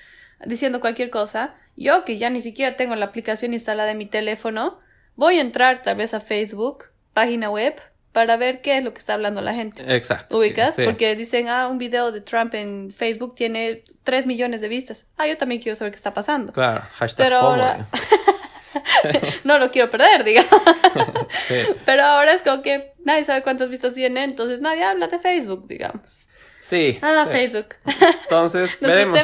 diciendo 0.44 0.80
cualquier 0.80 1.08
cosa, 1.08 1.54
yo 1.76 2.04
que 2.04 2.18
ya 2.18 2.28
ni 2.28 2.42
siquiera 2.42 2.76
tengo 2.76 2.94
la 2.96 3.06
aplicación 3.06 3.54
instalada 3.54 3.92
en 3.92 3.98
mi 3.98 4.06
teléfono, 4.06 4.78
voy 5.16 5.38
a 5.38 5.40
entrar 5.40 5.82
tal 5.82 5.96
vez 5.96 6.12
a 6.12 6.20
Facebook, 6.20 6.86
página 7.14 7.48
web, 7.48 7.80
para 8.12 8.36
ver 8.36 8.60
qué 8.60 8.76
es 8.76 8.84
lo 8.84 8.92
que 8.92 8.98
está 8.98 9.14
hablando 9.14 9.40
la 9.40 9.54
gente. 9.54 9.82
Exacto. 9.94 10.36
¿Ubicas? 10.36 10.74
Sí. 10.74 10.82
Porque 10.84 11.14
dicen, 11.14 11.48
ah, 11.48 11.68
un 11.68 11.78
video 11.78 12.10
de 12.10 12.20
Trump 12.20 12.54
en 12.54 12.90
Facebook 12.90 13.34
tiene 13.36 13.84
3 14.02 14.26
millones 14.26 14.60
de 14.60 14.68
vistas. 14.68 15.06
Ah, 15.16 15.28
yo 15.28 15.38
también 15.38 15.62
quiero 15.62 15.76
saber 15.76 15.92
qué 15.92 15.96
está 15.96 16.12
pasando. 16.12 16.52
Claro, 16.52 16.82
hashtag 16.96 17.24
Pero 17.24 17.36
ahora-. 17.36 17.86
No 19.44 19.58
lo 19.58 19.70
quiero 19.70 19.90
perder, 19.90 20.24
digamos. 20.24 20.50
Sí. 21.48 21.54
Pero 21.84 22.04
ahora 22.04 22.32
es 22.32 22.42
como 22.42 22.62
que 22.62 22.92
nadie 23.04 23.24
sabe 23.24 23.42
cuántas 23.42 23.68
vistas 23.70 23.94
tiene, 23.94 24.24
entonces 24.24 24.60
nadie 24.60 24.84
habla 24.84 25.08
de 25.08 25.18
Facebook, 25.18 25.66
digamos. 25.66 26.20
Sí, 26.60 26.98
Ah, 27.02 27.24
sí. 27.26 27.32
Facebook. 27.32 27.74
Entonces, 28.22 28.76
veremos. 28.80 29.18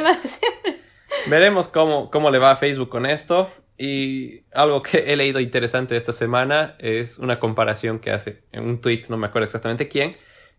Veremos 1.26 1.68
cómo, 1.68 2.10
cómo 2.10 2.30
le 2.30 2.38
va 2.38 2.52
a 2.52 2.56
Facebook 2.56 2.88
con 2.88 3.06
esto. 3.06 3.50
Y 3.78 4.40
algo 4.52 4.82
que 4.82 5.12
he 5.12 5.16
leído 5.16 5.38
interesante 5.38 5.96
esta 5.96 6.12
semana 6.12 6.76
es 6.78 7.18
una 7.18 7.38
comparación 7.38 7.98
que 7.98 8.10
hace 8.10 8.42
en 8.52 8.64
un 8.64 8.80
tweet, 8.80 9.04
no 9.08 9.16
me 9.18 9.26
acuerdo 9.26 9.44
exactamente 9.44 9.88
quién, 9.88 10.16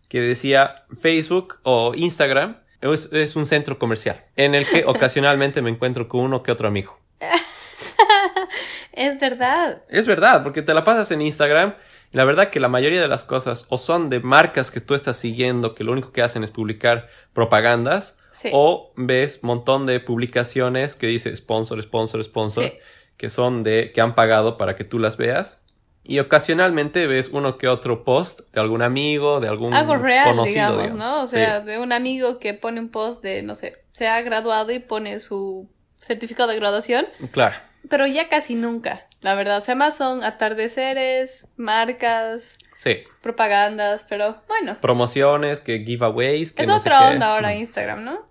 que 0.08 0.20
decía 0.20 0.84
Facebook 1.00 1.58
o 1.64 1.92
Instagram 1.96 2.58
es, 2.80 3.12
es 3.12 3.34
un 3.36 3.46
centro 3.46 3.78
comercial 3.78 4.22
en 4.36 4.54
el 4.54 4.66
que 4.68 4.84
ocasionalmente 4.86 5.62
me 5.62 5.70
encuentro 5.70 6.08
con 6.08 6.20
uno 6.20 6.42
que 6.42 6.52
otro 6.52 6.68
amigo. 6.68 6.97
Es 8.98 9.18
verdad. 9.20 9.82
Es 9.88 10.06
verdad, 10.06 10.42
porque 10.42 10.62
te 10.62 10.74
la 10.74 10.84
pasas 10.84 11.10
en 11.10 11.22
Instagram 11.22 11.74
y 12.12 12.16
la 12.16 12.24
verdad 12.24 12.50
que 12.50 12.58
la 12.60 12.68
mayoría 12.68 13.00
de 13.00 13.08
las 13.08 13.24
cosas 13.24 13.66
o 13.68 13.78
son 13.78 14.10
de 14.10 14.20
marcas 14.20 14.70
que 14.70 14.80
tú 14.80 14.94
estás 14.94 15.16
siguiendo 15.16 15.74
que 15.74 15.84
lo 15.84 15.92
único 15.92 16.10
que 16.12 16.22
hacen 16.22 16.42
es 16.44 16.50
publicar 16.50 17.08
propagandas 17.32 18.16
Sí. 18.32 18.50
o 18.52 18.92
ves 18.96 19.42
montón 19.42 19.86
de 19.86 19.98
publicaciones 20.00 20.94
que 20.96 21.06
dice 21.06 21.34
sponsor, 21.34 21.82
sponsor, 21.82 22.22
sponsor 22.24 22.64
Sí. 22.64 22.72
que 23.16 23.30
son 23.30 23.62
de 23.64 23.90
que 23.92 24.00
han 24.00 24.14
pagado 24.14 24.56
para 24.58 24.76
que 24.76 24.84
tú 24.84 24.98
las 24.98 25.16
veas 25.16 25.62
y 26.04 26.20
ocasionalmente 26.20 27.06
ves 27.06 27.30
uno 27.32 27.58
que 27.58 27.68
otro 27.68 28.04
post 28.04 28.40
de 28.52 28.60
algún 28.60 28.82
amigo, 28.82 29.40
de 29.40 29.48
algún 29.48 29.74
Algo 29.74 29.96
real, 29.96 30.24
conocido, 30.28 30.54
digamos, 30.78 30.82
digamos. 30.82 30.98
¿no? 30.98 31.22
O 31.22 31.26
Sí. 31.26 31.36
sea, 31.36 31.60
de 31.60 31.78
un 31.78 31.92
amigo 31.92 32.38
que 32.38 32.54
pone 32.54 32.80
un 32.80 32.88
post 32.90 33.22
de, 33.22 33.42
no 33.42 33.54
sé, 33.54 33.76
se 33.92 34.06
ha 34.08 34.20
graduado 34.22 34.72
y 34.72 34.78
pone 34.78 35.18
su 35.20 35.68
certificado 36.00 36.50
de 36.50 36.56
graduación, 36.56 37.06
claro. 37.32 37.56
Pero 37.88 38.06
ya 38.06 38.28
casi 38.28 38.54
nunca, 38.54 39.06
la 39.20 39.34
verdad. 39.34 39.58
O 39.58 39.60
sea, 39.60 39.74
más 39.74 39.96
son 39.96 40.22
atardeceres, 40.24 41.46
marcas, 41.56 42.58
Sí, 42.76 42.98
propagandas, 43.22 44.06
pero 44.08 44.40
bueno. 44.46 44.78
promociones, 44.80 45.60
que 45.60 45.80
giveaways, 45.84 46.52
que 46.52 46.62
Es 46.62 46.68
no 46.68 46.74
sé 46.78 46.80
otra 46.88 46.98
qué. 47.08 47.14
onda 47.14 47.34
ahora 47.34 47.54
Instagram, 47.54 48.04
¿no? 48.04 48.24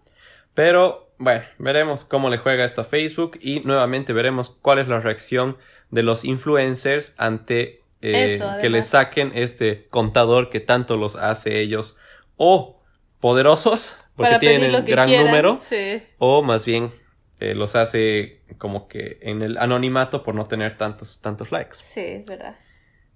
Pero 0.54 1.12
bueno, 1.18 1.44
veremos 1.58 2.06
cómo 2.06 2.30
le 2.30 2.38
juega 2.38 2.64
esto 2.64 2.82
a 2.82 2.84
Facebook 2.86 3.38
y 3.42 3.60
nuevamente 3.62 4.14
veremos 4.14 4.50
cuál 4.62 4.80
es 4.80 4.88
la 4.88 5.00
reacción 5.02 5.58
de 5.92 6.04
los 6.04 6.24
influencers 6.24 7.14
ante 7.18 7.82
eh, 8.02 8.36
Eso, 8.36 8.46
que 8.62 8.70
le 8.70 8.78
además. 8.80 8.88
saquen 8.88 9.32
este 9.36 9.88
contador 9.90 10.50
que 10.50 10.60
tanto 10.60 10.96
los 10.98 11.16
hace 11.16 11.60
ellos 11.60 11.98
o 12.38 12.82
poderosos 13.20 13.98
porque 14.16 14.30
Para 14.30 14.40
tienen 14.40 14.86
gran 14.86 15.08
quieran. 15.08 15.26
número 15.26 15.58
Sí. 15.60 16.02
o 16.20 16.42
más 16.44 16.66
bien 16.66 16.92
eh, 17.40 17.54
los 17.56 17.76
hace 17.76 18.37
como 18.58 18.88
que 18.88 19.18
en 19.22 19.42
el 19.42 19.58
anonimato 19.58 20.24
por 20.24 20.36
no 20.36 20.46
tener 20.48 20.78
tantos 20.78 21.22
tantos 21.22 21.52
likes. 21.52 21.78
Sí, 21.84 22.02
es 22.02 22.26
verdad. 22.26 22.56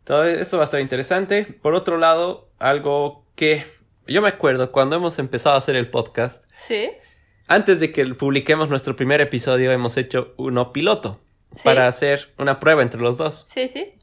Todo 0.03 0.25
eso 0.25 0.57
va 0.57 0.63
a 0.63 0.65
estar 0.65 0.81
interesante. 0.81 1.43
Por 1.45 1.73
otro 1.75 1.97
lado, 1.97 2.49
algo 2.59 3.25
que 3.35 3.63
yo 4.07 4.21
me 4.21 4.29
acuerdo 4.29 4.71
cuando 4.71 4.95
hemos 4.95 5.19
empezado 5.19 5.55
a 5.55 5.57
hacer 5.59 5.75
el 5.75 5.89
podcast, 5.89 6.43
Sí. 6.57 6.91
antes 7.47 7.79
de 7.79 7.91
que 7.91 8.03
publiquemos 8.15 8.67
nuestro 8.69 8.95
primer 8.95 9.21
episodio, 9.21 9.71
hemos 9.71 9.97
hecho 9.97 10.33
uno 10.37 10.73
piloto 10.73 11.21
Sí. 11.55 11.61
para 11.63 11.87
hacer 11.87 12.29
una 12.37 12.59
prueba 12.59 12.81
entre 12.81 12.99
los 13.01 13.17
dos. 13.17 13.45
Sí, 13.53 13.67
sí. 13.67 13.93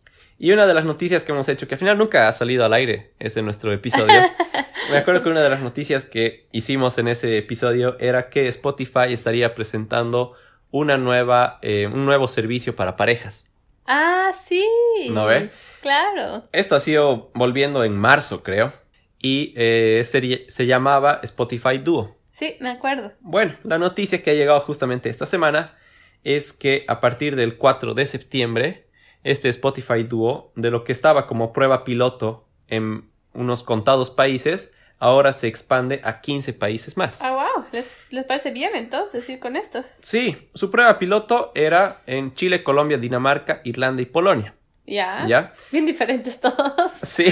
Y 0.41 0.53
una 0.53 0.67
de 0.69 0.75
las 0.75 0.85
noticias 0.85 1.25
que 1.25 1.33
hemos 1.33 1.49
hecho, 1.49 1.67
que 1.67 1.75
al 1.75 1.79
final 1.81 1.99
nunca 1.99 2.29
ha 2.29 2.33
salido 2.33 2.65
al 2.65 2.73
aire, 2.73 3.13
es 3.19 3.37
en 3.37 3.45
nuestro 3.45 3.73
episodio. 3.73 4.07
Me 4.91 4.97
acuerdo 4.99 5.23
que 5.25 5.31
una 5.31 5.41
de 5.41 5.49
las 5.51 5.61
noticias 5.61 6.05
que 6.05 6.47
hicimos 6.53 6.97
en 6.99 7.09
ese 7.09 7.37
episodio 7.39 7.99
era 7.99 8.29
que 8.29 8.47
Spotify 8.49 9.13
estaría 9.13 9.55
presentando 9.55 10.35
una 10.71 10.97
nueva, 10.99 11.59
eh, 11.63 11.89
un 11.93 12.05
nuevo 12.05 12.29
servicio 12.29 12.77
para 12.77 12.97
parejas. 12.97 13.47
Ah, 13.87 14.33
sí. 14.39 14.65
¿No 15.11 15.27
ve? 15.27 15.51
Claro. 15.81 16.45
Esto 16.53 16.75
ha 16.77 16.81
sido 16.81 17.31
volviendo 17.35 17.85
en 17.85 17.97
marzo, 17.97 18.43
creo. 18.43 18.73
Y 19.21 19.55
eh, 19.57 20.03
sería- 20.05 20.41
se 20.49 20.67
llamaba 20.67 21.21
Spotify 21.23 21.79
Duo. 21.79 22.17
Sí, 22.33 22.57
me 22.61 22.69
acuerdo. 22.71 23.13
Bueno, 23.21 23.55
la 23.65 23.79
noticia 23.79 24.23
que 24.23 24.31
ha 24.31 24.35
llegado 24.35 24.61
justamente 24.61 25.09
esta 25.09 25.27
semana 25.27 25.77
es 26.23 26.53
que 26.53 26.85
a 26.87 27.01
partir 27.01 27.35
del 27.35 27.57
4 27.57 27.95
de 27.95 28.07
septiembre, 28.07 28.89
este 29.25 29.49
Spotify 29.49 30.03
Duo, 30.05 30.53
de 30.55 30.71
lo 30.71 30.85
que 30.85 30.93
estaba 30.93 31.27
como 31.27 31.53
prueba 31.53 31.83
piloto 31.85 32.47
en 32.69 33.11
unos 33.33 33.63
contados 33.63 34.11
países, 34.11 34.73
ahora 34.99 35.33
se 35.33 35.47
expande 35.47 36.01
a 36.05 36.21
15 36.21 36.53
países 36.53 36.97
más. 36.97 37.21
Ah, 37.23 37.33
wow. 37.33 37.65
¿Les, 37.73 38.07
les 38.11 38.25
parece 38.25 38.51
bien 38.51 38.71
entonces 38.75 39.29
ir 39.29 39.39
con 39.39 39.57
esto? 39.57 39.85
Sí, 40.01 40.49
su 40.55 40.71
prueba 40.71 40.99
piloto 40.99 41.53
era 41.55 41.99
en 42.07 42.35
Chile, 42.35 42.63
Colombia, 42.63 42.99
Dinamarca, 42.99 43.61
Irlanda 43.65 44.03
y 44.03 44.07
Polonia. 44.07 44.55
Ya. 44.87 45.27
¿Ya? 45.27 45.53
Bien 45.71 45.87
diferentes 45.87 46.41
todos. 46.41 46.57
Sí, 47.03 47.27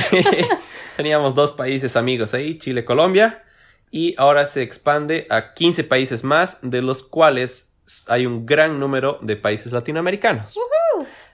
teníamos 0.97 1.35
dos 1.35 1.53
países 1.53 1.97
amigos 1.97 2.35
ahí, 2.35 2.59
Chile, 2.59 2.85
Colombia, 2.85 3.43
y 3.91 4.15
ahora 4.19 4.47
se 4.47 4.63
expande 4.63 5.27
a 5.31 5.55
15 5.55 5.85
países 5.85 6.23
más, 6.23 6.59
de 6.63 6.83
los 6.83 7.03
cuales 7.03 7.73
hay 8.09 8.27
un 8.27 8.47
gran 8.47 8.79
número 8.79 9.19
de 9.23 9.37
países 9.37 9.73
latinoamericanos. 9.73 10.57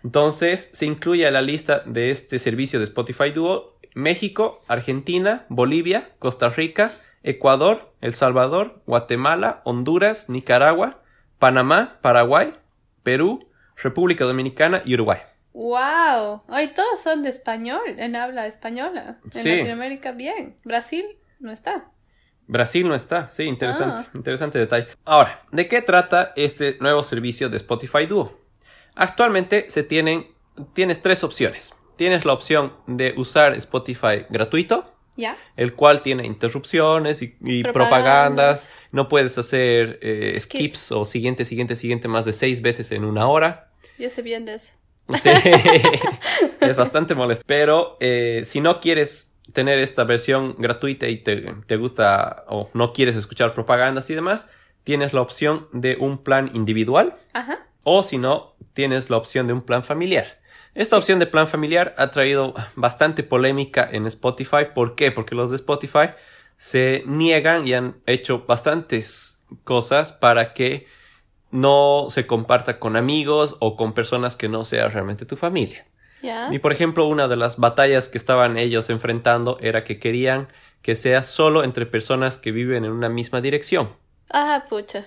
Entonces, 0.05 0.71
se 0.73 0.87
incluye 0.87 1.27
a 1.27 1.31
la 1.31 1.43
lista 1.43 1.83
de 1.87 2.11
este 2.11 2.39
servicio 2.39 2.79
de 2.79 2.85
Spotify 2.87 3.31
Duo 3.31 3.72
México, 3.95 4.63
Argentina, 4.69 5.45
Bolivia, 5.49 6.13
Costa 6.19 6.49
Rica, 6.51 6.91
Ecuador, 7.23 7.93
El 8.01 8.15
Salvador, 8.15 8.83
Guatemala, 8.87 9.61
Honduras, 9.65 10.29
Nicaragua, 10.29 11.03
Panamá, 11.39 11.99
Paraguay, 12.01 12.55
Perú, 13.03 13.49
República 13.77 14.25
Dominicana 14.25 14.83
y 14.85 14.95
Uruguay. 14.95 15.21
Wow. 15.53 16.43
Hoy 16.49 16.73
todos 16.75 17.01
son 17.03 17.23
de 17.23 17.29
español, 17.29 17.83
en 17.99 18.17
habla 18.17 18.47
española. 18.47 19.19
En 19.25 19.33
Sí. 19.33 19.51
Latinoamérica, 19.51 20.13
bien. 20.13 20.57
Brasil 20.65 21.05
no 21.41 21.53
está. 21.53 21.91
Brasil 22.47 22.89
no 22.89 22.95
está, 22.95 23.31
sí, 23.31 23.45
interesante, 23.45 24.09
Ah. 24.09 24.11
interesante 24.15 24.59
detalle. 24.59 24.89
Ahora, 25.05 25.43
¿de 25.53 25.69
qué 25.69 25.81
trata 25.83 26.33
este 26.37 26.77
nuevo 26.81 27.03
servicio 27.05 27.49
de 27.49 27.57
Spotify 27.59 28.07
Duo? 28.07 28.39
Actualmente 28.95 29.71
se 29.71 29.83
tienen, 29.85 30.27
tienes 30.75 31.01
tres 31.01 31.23
opciones. 31.25 31.75
Tienes 31.97 32.25
la 32.25 32.33
opción 32.33 32.73
de 32.87 33.15
usar 33.17 33.55
Spotify 33.55 34.27
gratuito, 34.31 34.93
¿Ya? 35.17 35.37
el 35.57 35.75
cual 35.75 36.03
tiene 36.03 36.27
interrupciones 36.27 37.23
y, 37.23 37.37
y 37.43 37.63
Propagandas. 37.63 37.73
propagandas. 37.73 38.75
No 38.93 39.09
puedes 39.09 39.37
hacer 39.39 39.99
eh, 40.03 40.35
Skip. 40.39 40.61
skips 40.61 40.93
o 40.93 41.05
siguiente, 41.05 41.45
siguiente, 41.45 41.77
siguiente 41.77 42.09
más 42.09 42.25
de 42.25 42.33
seis 42.33 42.63
veces 42.63 42.91
en 42.93 43.05
una 43.05 43.27
hora. 43.29 43.71
Yo 43.99 44.09
sé 44.11 44.23
bien 44.23 44.45
de 44.45 44.55
eso. 44.55 44.73
Sí, 45.23 45.29
es 46.61 46.77
bastante 46.77 47.15
molesto. 47.15 47.45
Pero 47.47 47.97
eh, 48.01 48.43
si 48.45 48.61
no 48.61 48.81
quieres 48.81 49.37
tener 49.53 49.79
esta 49.79 50.05
versión 50.05 50.55
gratuita 50.59 51.09
y 51.09 51.19
te, 51.19 51.53
te 51.67 51.77
gusta 51.77 52.45
o 52.49 52.71
no 52.75 52.93
quieres 52.93 53.17
escuchar 53.17 53.55
propagandas 53.55 54.09
y 54.09 54.15
demás, 54.15 54.49
tienes 54.85 55.13
la 55.13 55.21
opción 55.21 55.69
de 55.73 55.97
un 55.99 56.23
plan 56.23 56.51
individual 56.55 57.15
Ajá. 57.33 57.67
o 57.85 58.03
si 58.03 58.19
no, 58.19 58.55
tienes 58.73 59.11
la 59.11 59.17
opción 59.19 59.47
de 59.47 59.53
un 59.53 59.63
plan 59.63 59.85
familiar. 59.85 60.41
Esta 60.75 60.97
opción 60.97 61.19
de 61.19 61.27
plan 61.27 61.49
familiar 61.49 61.95
ha 61.99 62.11
traído 62.11 62.55
bastante 62.77 63.23
polémica 63.23 63.87
en 63.91 64.07
Spotify. 64.07 64.67
¿Por 64.75 64.95
qué? 64.95 65.13
Porque 65.13 65.35
los 65.35 65.51
de 65.51 65.57
Spotify 65.57 66.11
se 66.57 67.03
niegan 67.07 67.69
y 67.69 67.75
han 67.75 67.97
hecho 68.07 68.45
bastantes 68.47 69.43
cosas 69.65 70.13
para 70.13 70.55
que 70.55 70.87
no 71.51 72.07
se 72.09 72.27
comparta 72.27 72.79
con 72.79 72.97
amigos 72.97 73.57
o 73.61 73.77
con 73.77 73.93
personas 73.93 74.37
que 74.37 74.49
no 74.49 74.65
sea 74.65 74.89
realmente 74.89 75.27
tu 75.27 75.37
familia. 75.37 75.87
Y 76.51 76.61
por 76.61 76.73
ejemplo, 76.73 77.07
una 77.07 77.27
de 77.27 77.37
las 77.37 77.57
batallas 77.57 78.09
que 78.09 78.17
estaban 78.17 78.57
ellos 78.57 78.91
enfrentando 78.91 79.59
era 79.61 79.83
que 79.83 79.99
querían 79.99 80.47
que 80.81 80.95
sea 80.95 81.23
solo 81.25 81.65
entre 81.65 81.85
personas 81.85 82.37
que 82.37 82.53
viven 82.53 82.85
en 82.85 82.93
una 82.93 83.09
misma 83.09 83.41
dirección. 83.41 83.91
Ah, 84.31 84.65
pucha. 84.69 85.07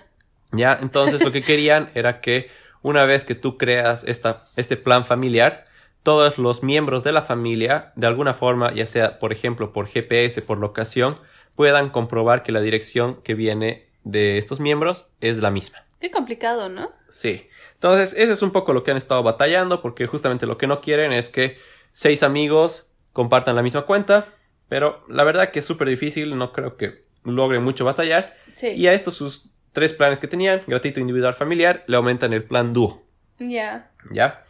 ¿Ya? 0.52 0.78
Entonces 0.80 1.24
lo 1.24 1.32
que 1.32 1.42
querían 1.42 1.90
era 1.94 2.20
que 2.20 2.50
una 2.82 3.04
vez 3.04 3.24
que 3.24 3.34
tú 3.34 3.58
creas 3.58 4.04
esta, 4.04 4.44
este 4.56 4.76
plan 4.76 5.04
familiar, 5.04 5.66
todos 6.02 6.38
los 6.38 6.62
miembros 6.62 7.02
de 7.02 7.12
la 7.12 7.22
familia, 7.22 7.92
de 7.96 8.06
alguna 8.06 8.32
forma, 8.32 8.72
ya 8.72 8.86
sea 8.86 9.18
por 9.18 9.32
ejemplo 9.32 9.72
por 9.72 9.88
GPS, 9.88 10.40
por 10.42 10.58
locación, 10.58 11.18
puedan 11.56 11.90
comprobar 11.90 12.42
que 12.42 12.52
la 12.52 12.60
dirección 12.60 13.20
que 13.22 13.34
viene 13.34 13.88
de 14.04 14.38
estos 14.38 14.60
miembros 14.60 15.08
es 15.20 15.38
la 15.38 15.50
misma. 15.50 15.84
Qué 16.00 16.10
complicado, 16.10 16.68
¿no? 16.68 16.92
Sí. 17.08 17.48
Entonces, 17.74 18.14
eso 18.16 18.32
es 18.32 18.42
un 18.42 18.52
poco 18.52 18.72
lo 18.72 18.84
que 18.84 18.90
han 18.90 18.96
estado 18.96 19.22
batallando, 19.22 19.82
porque 19.82 20.06
justamente 20.06 20.46
lo 20.46 20.58
que 20.58 20.66
no 20.66 20.80
quieren 20.80 21.12
es 21.12 21.28
que 21.28 21.58
seis 21.92 22.22
amigos 22.22 22.92
compartan 23.12 23.56
la 23.56 23.62
misma 23.62 23.82
cuenta, 23.82 24.26
pero 24.68 25.02
la 25.08 25.24
verdad 25.24 25.50
que 25.50 25.58
es 25.58 25.64
súper 25.64 25.88
difícil, 25.88 26.36
no 26.36 26.52
creo 26.52 26.76
que 26.76 27.04
logren 27.24 27.64
mucho 27.64 27.84
batallar. 27.84 28.36
Sí. 28.54 28.68
Y 28.68 28.86
a 28.86 28.92
estos 28.92 29.14
sus 29.14 29.50
tres 29.76 29.92
planes 29.92 30.18
que 30.18 30.26
tenían, 30.26 30.62
gratuito, 30.66 31.00
individual, 31.00 31.34
familiar, 31.34 31.84
le 31.86 31.98
aumentan 31.98 32.32
el 32.32 32.44
plan 32.44 32.72
dúo. 32.72 33.02
Ya. 33.38 33.90
¿Ya? 34.10 34.42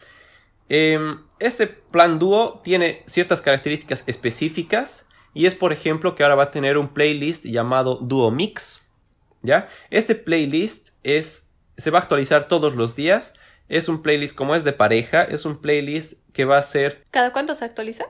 Em, 0.69 1.19
este 1.39 1.67
plan 1.67 2.17
dúo 2.17 2.61
tiene 2.63 3.03
ciertas 3.07 3.41
características 3.41 4.05
específicas 4.07 5.05
y 5.33 5.45
es, 5.45 5.53
por 5.53 5.73
ejemplo, 5.73 6.15
que 6.15 6.23
ahora 6.23 6.35
va 6.35 6.43
a 6.43 6.51
tener 6.51 6.77
un 6.77 6.87
playlist 6.87 7.43
llamado 7.43 7.95
Duo 7.95 8.31
Mix. 8.31 8.79
¿Ya? 9.41 9.67
Este 9.89 10.15
playlist 10.15 10.91
es, 11.03 11.49
se 11.75 11.91
va 11.91 11.99
a 11.99 12.03
actualizar 12.03 12.47
todos 12.47 12.73
los 12.73 12.95
días. 12.95 13.33
Es 13.67 13.89
un 13.89 14.01
playlist 14.01 14.33
como 14.33 14.55
es 14.55 14.63
de 14.63 14.71
pareja, 14.71 15.23
es 15.23 15.43
un 15.43 15.57
playlist 15.57 16.13
que 16.31 16.45
va 16.45 16.57
a 16.57 16.63
ser 16.63 17.03
¿Cada 17.11 17.33
cuánto 17.33 17.53
se 17.53 17.65
actualiza? 17.65 18.05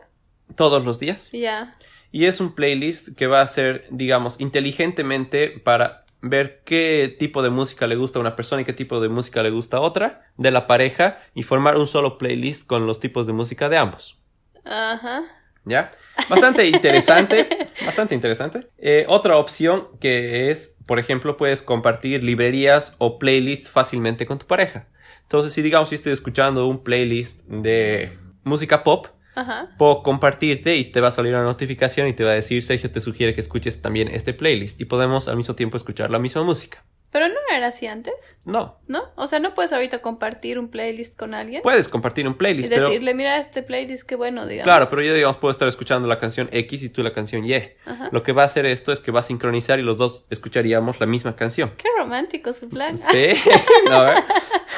todos 0.54 0.86
los 0.86 1.00
días. 1.00 1.32
Ya. 1.32 1.72
Y 2.12 2.26
es 2.26 2.40
un 2.40 2.54
playlist 2.54 3.16
que 3.18 3.26
va 3.26 3.42
a 3.42 3.48
ser, 3.48 3.88
digamos, 3.90 4.40
inteligentemente 4.40 5.50
para 5.50 6.06
ver 6.22 6.62
qué 6.66 7.16
tipo 7.20 7.44
de 7.44 7.50
música 7.50 7.88
le 7.88 7.96
gusta 7.96 8.20
a 8.20 8.22
una 8.22 8.36
persona 8.36 8.62
y 8.62 8.66
qué 8.66 8.74
tipo 8.74 9.00
de 9.00 9.10
música 9.10 9.44
le 9.44 9.50
gusta 9.50 9.78
a 9.78 9.82
otra 9.82 10.26
de 10.38 10.52
la 10.52 10.68
pareja 10.68 11.20
y 11.34 11.44
formar 11.44 11.78
un 11.78 11.88
solo 11.88 12.18
playlist 12.18 12.66
con 12.66 12.86
los 12.86 13.00
tipos 13.00 13.28
de 13.28 13.34
música 13.34 13.70
de 13.70 13.78
ambos. 13.78 14.18
Ajá. 14.66 15.24
¿Ya? 15.66 15.92
Bastante 16.30 16.66
interesante, 16.66 17.70
bastante 17.86 18.16
interesante. 18.16 18.68
Eh, 18.78 19.06
otra 19.08 19.38
opción 19.38 19.90
que 20.00 20.50
es, 20.50 20.78
por 20.86 21.00
ejemplo, 21.00 21.38
puedes 21.38 21.62
compartir 21.62 22.24
librerías 22.24 22.96
o 22.98 23.20
playlists 23.20 23.70
fácilmente 23.70 24.26
con 24.26 24.40
tu 24.40 24.48
pareja. 24.48 24.88
Entonces, 25.24 25.54
si 25.54 25.62
digamos, 25.62 25.90
si 25.90 25.96
estoy 25.96 26.14
escuchando 26.14 26.68
un 26.68 26.84
playlist 26.84 27.42
de 27.48 28.18
música 28.44 28.84
pop, 28.84 29.08
Ajá. 29.38 29.70
puedo 29.78 30.02
compartirte 30.02 30.78
y 30.78 30.86
te 30.86 31.00
va 31.00 31.10
a 31.10 31.12
salir 31.12 31.34
una 31.34 31.44
notificación 31.44 32.08
y 32.08 32.14
te 32.14 32.24
va 32.24 32.32
a 32.32 32.34
decir, 32.34 32.64
Sergio 32.64 32.90
te 32.90 33.02
sugiere 33.02 33.36
que 33.36 33.42
escuches 33.42 33.84
también 33.84 34.08
este 34.08 34.34
playlist 34.34 34.82
y 34.82 34.86
podemos 34.86 35.28
al 35.28 35.38
mismo 35.38 35.54
tiempo 35.54 35.78
escuchar 35.78 36.10
la 36.10 36.18
misma 36.18 36.42
música. 36.42 36.84
Pero 37.18 37.30
no 37.30 37.40
era 37.52 37.70
así 37.70 37.88
antes, 37.88 38.38
No, 38.46 38.78
¿no? 38.86 39.06
O 39.16 39.26
sea, 39.26 39.40
no 39.40 39.56
puedes 39.56 39.74
ahorita 39.74 40.04
compartir 40.04 40.60
un 40.60 40.70
playlist 40.70 41.18
con 41.18 41.34
alguien 41.34 41.64
puedes 41.64 41.90
compartir 41.90 42.28
un 42.28 42.34
y 42.34 42.38
playlist, 42.38 42.70
pero... 42.70 42.90
decirle, 42.90 43.16
mira 43.16 43.38
este 43.40 43.64
playlist, 43.64 44.08
qué 44.08 44.16
bueno, 44.16 44.46
digamos. 44.46 44.66
Claro, 44.66 44.88
pero 44.88 45.02
yo 45.02 45.16
digamos 45.16 45.38
puedo 45.38 45.52
estar 45.52 45.68
escuchando 45.68 46.08
la 46.08 46.20
canción 46.20 46.48
X 46.52 46.84
y 46.84 46.90
tú 46.90 47.02
la 47.02 47.14
canción 47.14 47.44
Y. 47.44 47.56
Ajá. 47.86 48.10
Lo 48.12 48.22
que 48.22 48.34
va 48.34 48.44
a 48.44 48.46
hacer 48.46 48.68
esto 48.68 48.92
es 48.92 49.00
que 49.00 49.10
va 49.10 49.22
a 49.22 49.24
sincronizar 49.24 49.80
y 49.80 49.82
los 49.82 49.98
dos 49.98 50.26
escucharíamos 50.30 51.00
la 51.00 51.08
misma 51.08 51.36
canción. 51.36 51.74
Qué 51.76 51.88
romántico 51.98 52.54
su 52.54 52.70
plan. 52.70 52.96
Sí, 53.00 53.34
no, 53.90 54.08
¿eh? 54.10 54.14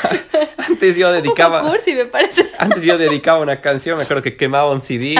Antes 0.69 0.95
yo 0.95 1.09
Un 1.09 1.15
dedicaba 1.15 1.59
poco 1.59 1.73
cursi, 1.73 1.93
me 1.93 2.05
parece. 2.05 2.49
antes 2.57 2.83
yo 2.83 2.97
dedicaba 2.97 3.41
una 3.41 3.59
canción, 3.59 3.97
me 3.97 4.03
acuerdo 4.03 4.23
que 4.23 4.37
quemaba 4.37 4.71
un 4.71 4.79
CD 4.79 5.15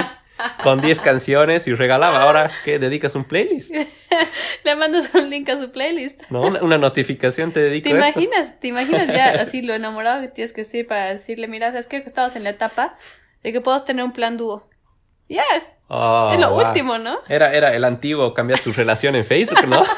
con 0.62 0.80
10 0.80 1.00
canciones 1.00 1.66
y 1.66 1.74
regalaba. 1.74 2.22
Ahora 2.22 2.50
que 2.64 2.78
dedicas 2.78 3.14
un 3.14 3.24
playlist, 3.24 3.74
Le 4.64 4.76
mandas 4.76 5.14
un 5.14 5.30
link 5.30 5.48
a 5.48 5.58
su 5.58 5.70
playlist. 5.72 6.22
no 6.30 6.42
una, 6.42 6.62
una 6.62 6.78
notificación 6.78 7.52
te 7.52 7.60
dedico 7.60 7.88
¿Te 7.90 7.96
esto. 7.98 8.20
imaginas? 8.20 8.60
¿Te 8.60 8.68
imaginas 8.68 9.06
ya 9.08 9.30
así 9.40 9.62
lo 9.62 9.74
enamorado 9.74 10.20
que 10.22 10.28
tienes 10.28 10.52
que 10.52 10.62
decir 10.64 10.86
para 10.86 11.06
decirle, 11.12 11.48
mira, 11.48 11.68
es 11.78 11.86
que 11.86 11.96
estabas 11.98 12.36
en 12.36 12.44
la 12.44 12.50
etapa 12.50 12.96
de 13.42 13.52
que 13.52 13.60
puedas 13.60 13.84
tener 13.84 14.04
un 14.04 14.12
plan 14.12 14.36
dúo? 14.36 14.68
Ya, 15.28 15.42
es, 15.56 15.70
Oh, 15.92 16.30
es 16.32 16.38
lo 16.40 16.50
wow. 16.52 16.66
último, 16.66 16.98
¿no? 16.98 17.18
Era, 17.28 17.52
era 17.52 17.74
el 17.74 17.84
antiguo 17.84 18.32
cambiar 18.32 18.60
tu 18.60 18.72
relación 18.72 19.16
en 19.16 19.24
Facebook, 19.24 19.66
¿no? 19.66 19.84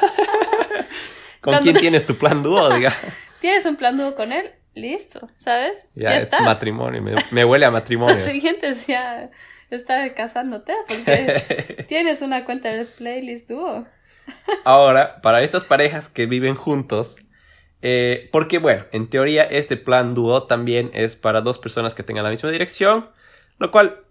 ¿Con 1.40 1.52
Cuando- 1.52 1.62
quién 1.62 1.76
tienes 1.76 2.06
tu 2.06 2.16
plan 2.16 2.42
dúo? 2.42 2.70
Diga. 2.70 2.94
Tienes 3.40 3.64
un 3.66 3.76
plan 3.76 3.96
dúo 3.98 4.14
con 4.14 4.32
él, 4.32 4.52
listo, 4.74 5.28
¿sabes? 5.36 5.88
Ya, 5.94 6.16
es 6.16 6.22
estás. 6.24 6.42
matrimonio, 6.42 7.02
me, 7.02 7.14
me 7.30 7.44
huele 7.44 7.66
a 7.66 7.70
matrimonio. 7.70 8.14
Los 8.14 8.22
siguientes 8.22 8.86
ya 8.86 9.28
estar 9.76 10.14
casándote 10.14 10.74
porque 10.88 11.84
tienes 11.88 12.22
una 12.22 12.44
cuenta 12.44 12.70
de 12.70 12.84
playlist 12.84 13.48
dúo. 13.48 13.86
Ahora, 14.64 15.20
para 15.20 15.42
estas 15.42 15.64
parejas 15.64 16.08
que 16.08 16.26
viven 16.26 16.54
juntos, 16.54 17.18
eh, 17.80 18.28
porque 18.32 18.58
bueno, 18.58 18.84
en 18.92 19.08
teoría 19.08 19.42
este 19.42 19.76
plan 19.76 20.14
dúo 20.14 20.44
también 20.44 20.90
es 20.94 21.16
para 21.16 21.40
dos 21.40 21.58
personas 21.58 21.94
que 21.94 22.02
tengan 22.02 22.24
la 22.24 22.30
misma 22.30 22.50
dirección, 22.50 23.10
lo 23.58 23.70
cual, 23.70 24.04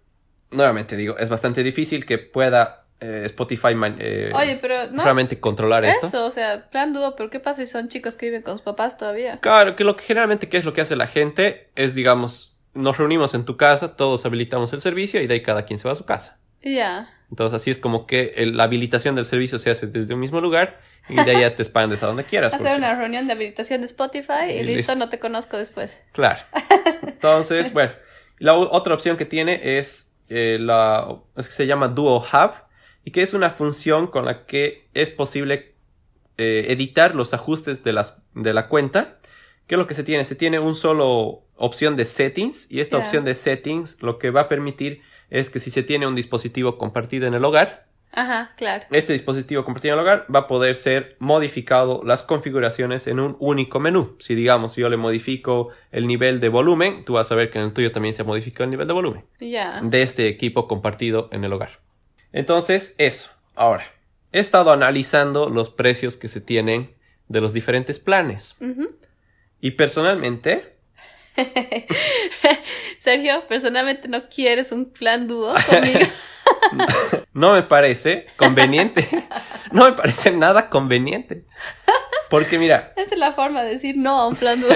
nuevamente 0.51 0.95
digo, 0.95 1.17
es 1.17 1.29
bastante 1.29 1.63
difícil 1.63 2.05
que 2.05 2.17
pueda 2.17 2.81
eh, 3.01 3.23
Spotify 3.25 3.69
eh, 3.97 4.31
Oye, 4.33 4.59
pero 4.61 4.91
no. 4.91 5.03
realmente 5.03 5.39
controlar 5.39 5.83
esto. 5.85 6.07
Eso, 6.07 6.25
o 6.25 6.29
sea, 6.29 6.69
plan 6.69 6.93
dúo, 6.93 7.15
pero 7.15 7.29
¿qué 7.29 7.39
pasa 7.39 7.65
si 7.65 7.71
son 7.71 7.87
chicos 7.87 8.15
que 8.15 8.27
viven 8.27 8.43
con 8.43 8.53
sus 8.53 8.61
papás 8.61 8.97
todavía? 8.97 9.39
Claro, 9.39 9.75
que 9.75 9.83
lo 9.83 9.95
que 9.95 10.03
generalmente 10.03 10.49
qué 10.49 10.57
es 10.57 10.65
lo 10.65 10.73
que 10.73 10.81
hace 10.81 10.95
la 10.95 11.07
gente 11.07 11.71
es, 11.75 11.95
digamos, 11.95 12.50
nos 12.73 12.97
reunimos 12.97 13.33
en 13.33 13.45
tu 13.45 13.57
casa, 13.57 13.95
todos 13.95 14.25
habilitamos 14.25 14.71
el 14.73 14.81
servicio 14.81 15.21
y 15.21 15.27
de 15.27 15.33
ahí 15.35 15.43
cada 15.43 15.63
quien 15.65 15.79
se 15.79 15.87
va 15.87 15.93
a 15.93 15.97
su 15.97 16.05
casa. 16.05 16.37
Ya. 16.63 17.09
Entonces 17.29 17.59
así 17.59 17.71
es 17.71 17.79
como 17.79 18.05
que 18.05 18.33
el- 18.37 18.55
la 18.55 18.63
habilitación 18.63 19.15
del 19.15 19.25
servicio 19.25 19.57
se 19.59 19.71
hace 19.71 19.87
desde 19.87 20.13
un 20.13 20.19
mismo 20.19 20.41
lugar 20.41 20.79
y 21.09 21.15
de 21.15 21.21
ahí 21.31 21.41
ya 21.41 21.55
te 21.55 21.63
expandes 21.63 22.03
a 22.03 22.07
donde 22.07 22.23
quieras. 22.23 22.53
Hacer 22.53 22.65
porque- 22.67 22.77
una 22.77 22.95
reunión 22.95 23.25
de 23.27 23.33
habilitación 23.33 23.81
de 23.81 23.87
Spotify 23.87 24.45
y, 24.49 24.51
Y 24.51 24.63
listo, 24.63 24.77
listo. 24.77 24.95
no 24.95 25.09
te 25.09 25.17
conozco 25.19 25.57
después. 25.57 26.03
Claro. 26.11 26.39
Entonces, 27.01 27.73
bueno, 27.73 27.91
la 28.37 28.53
otra 28.55 28.93
opción 28.93 29.17
que 29.17 29.25
tiene 29.25 29.77
es 29.77 30.13
eh, 30.29 30.57
la 30.59 31.17
es 31.35 31.47
que 31.47 31.53
se 31.53 31.67
llama 31.67 31.87
Duo 31.89 32.19
Hub 32.19 32.51
y 33.03 33.11
que 33.11 33.21
es 33.21 33.33
una 33.33 33.49
función 33.49 34.07
con 34.07 34.25
la 34.25 34.45
que 34.45 34.87
es 34.93 35.09
posible 35.09 35.73
eh, 36.37 36.67
editar 36.69 37.15
los 37.15 37.33
ajustes 37.33 37.83
de, 37.83 37.93
las, 37.93 38.23
de 38.33 38.53
la 38.53 38.67
cuenta. 38.67 39.17
¿Qué 39.67 39.75
es 39.75 39.79
lo 39.79 39.87
que 39.87 39.93
se 39.93 40.03
tiene? 40.03 40.25
Se 40.25 40.35
tiene 40.35 40.59
un 40.59 40.75
solo 40.75 41.43
opción 41.61 41.95
de 41.95 42.05
settings 42.05 42.67
y 42.69 42.79
esta 42.79 42.97
opción 42.97 43.23
de 43.25 43.35
settings 43.35 44.01
lo 44.01 44.19
que 44.19 44.29
va 44.31 44.41
a 44.41 44.49
permitir 44.49 45.01
es 45.29 45.49
que 45.49 45.59
si 45.59 45.71
se 45.71 45.83
tiene 45.83 46.07
un 46.07 46.15
dispositivo 46.15 46.77
compartido 46.77 47.27
en 47.27 47.33
el 47.33 47.45
hogar, 47.45 47.85
Ajá, 48.13 48.51
claro. 48.57 48.83
este 48.91 49.13
dispositivo 49.13 49.63
compartido 49.63 49.93
en 49.93 49.99
el 49.99 50.05
hogar 50.05 50.25
va 50.33 50.39
a 50.39 50.47
poder 50.47 50.75
ser 50.75 51.15
modificado 51.19 52.01
las 52.03 52.23
configuraciones 52.23 53.07
en 53.07 53.21
un 53.21 53.37
único 53.39 53.79
menú. 53.79 54.17
Si 54.19 54.35
digamos 54.35 54.75
yo 54.75 54.89
le 54.89 54.97
modifico 54.97 55.69
el 55.93 56.07
nivel 56.07 56.41
de 56.41 56.49
volumen, 56.49 57.05
tú 57.05 57.13
vas 57.13 57.31
a 57.31 57.35
ver 57.35 57.49
que 57.49 57.59
en 57.59 57.65
el 57.65 57.73
tuyo 57.73 57.91
también 57.93 58.13
se 58.13 58.25
modifica 58.25 58.65
el 58.65 58.69
nivel 58.69 58.87
de 58.87 58.93
volumen 58.93 59.23
Ya. 59.39 59.79
de 59.81 60.01
este 60.01 60.27
equipo 60.27 60.67
compartido 60.67 61.29
en 61.31 61.45
el 61.45 61.53
hogar. 61.53 61.79
Entonces, 62.33 62.95
eso. 62.97 63.29
Ahora, 63.55 63.85
he 64.33 64.39
estado 64.39 64.71
analizando 64.73 65.49
los 65.49 65.69
precios 65.69 66.17
que 66.17 66.27
se 66.27 66.41
tienen 66.41 66.93
de 67.29 67.39
los 67.39 67.53
diferentes 67.53 67.99
planes. 67.99 68.57
Y 69.61 69.71
personalmente, 69.71 70.75
Sergio, 72.99 73.43
personalmente 73.47 74.07
no 74.07 74.27
quieres 74.27 74.71
un 74.71 74.91
plan 74.91 75.27
dúo 75.27 75.53
conmigo. 75.69 75.99
no 77.33 77.53
me 77.53 77.63
parece 77.63 78.27
conveniente. 78.37 79.07
no 79.71 79.85
me 79.85 79.93
parece 79.93 80.31
nada 80.31 80.69
conveniente. 80.69 81.45
Porque 82.29 82.57
mira, 82.57 82.93
Esa 82.97 83.13
es 83.13 83.19
la 83.19 83.33
forma 83.33 83.63
de 83.63 83.71
decir 83.73 83.95
no 83.97 84.19
a 84.21 84.27
un 84.27 84.35
plan 84.35 84.59
dúo. 84.61 84.69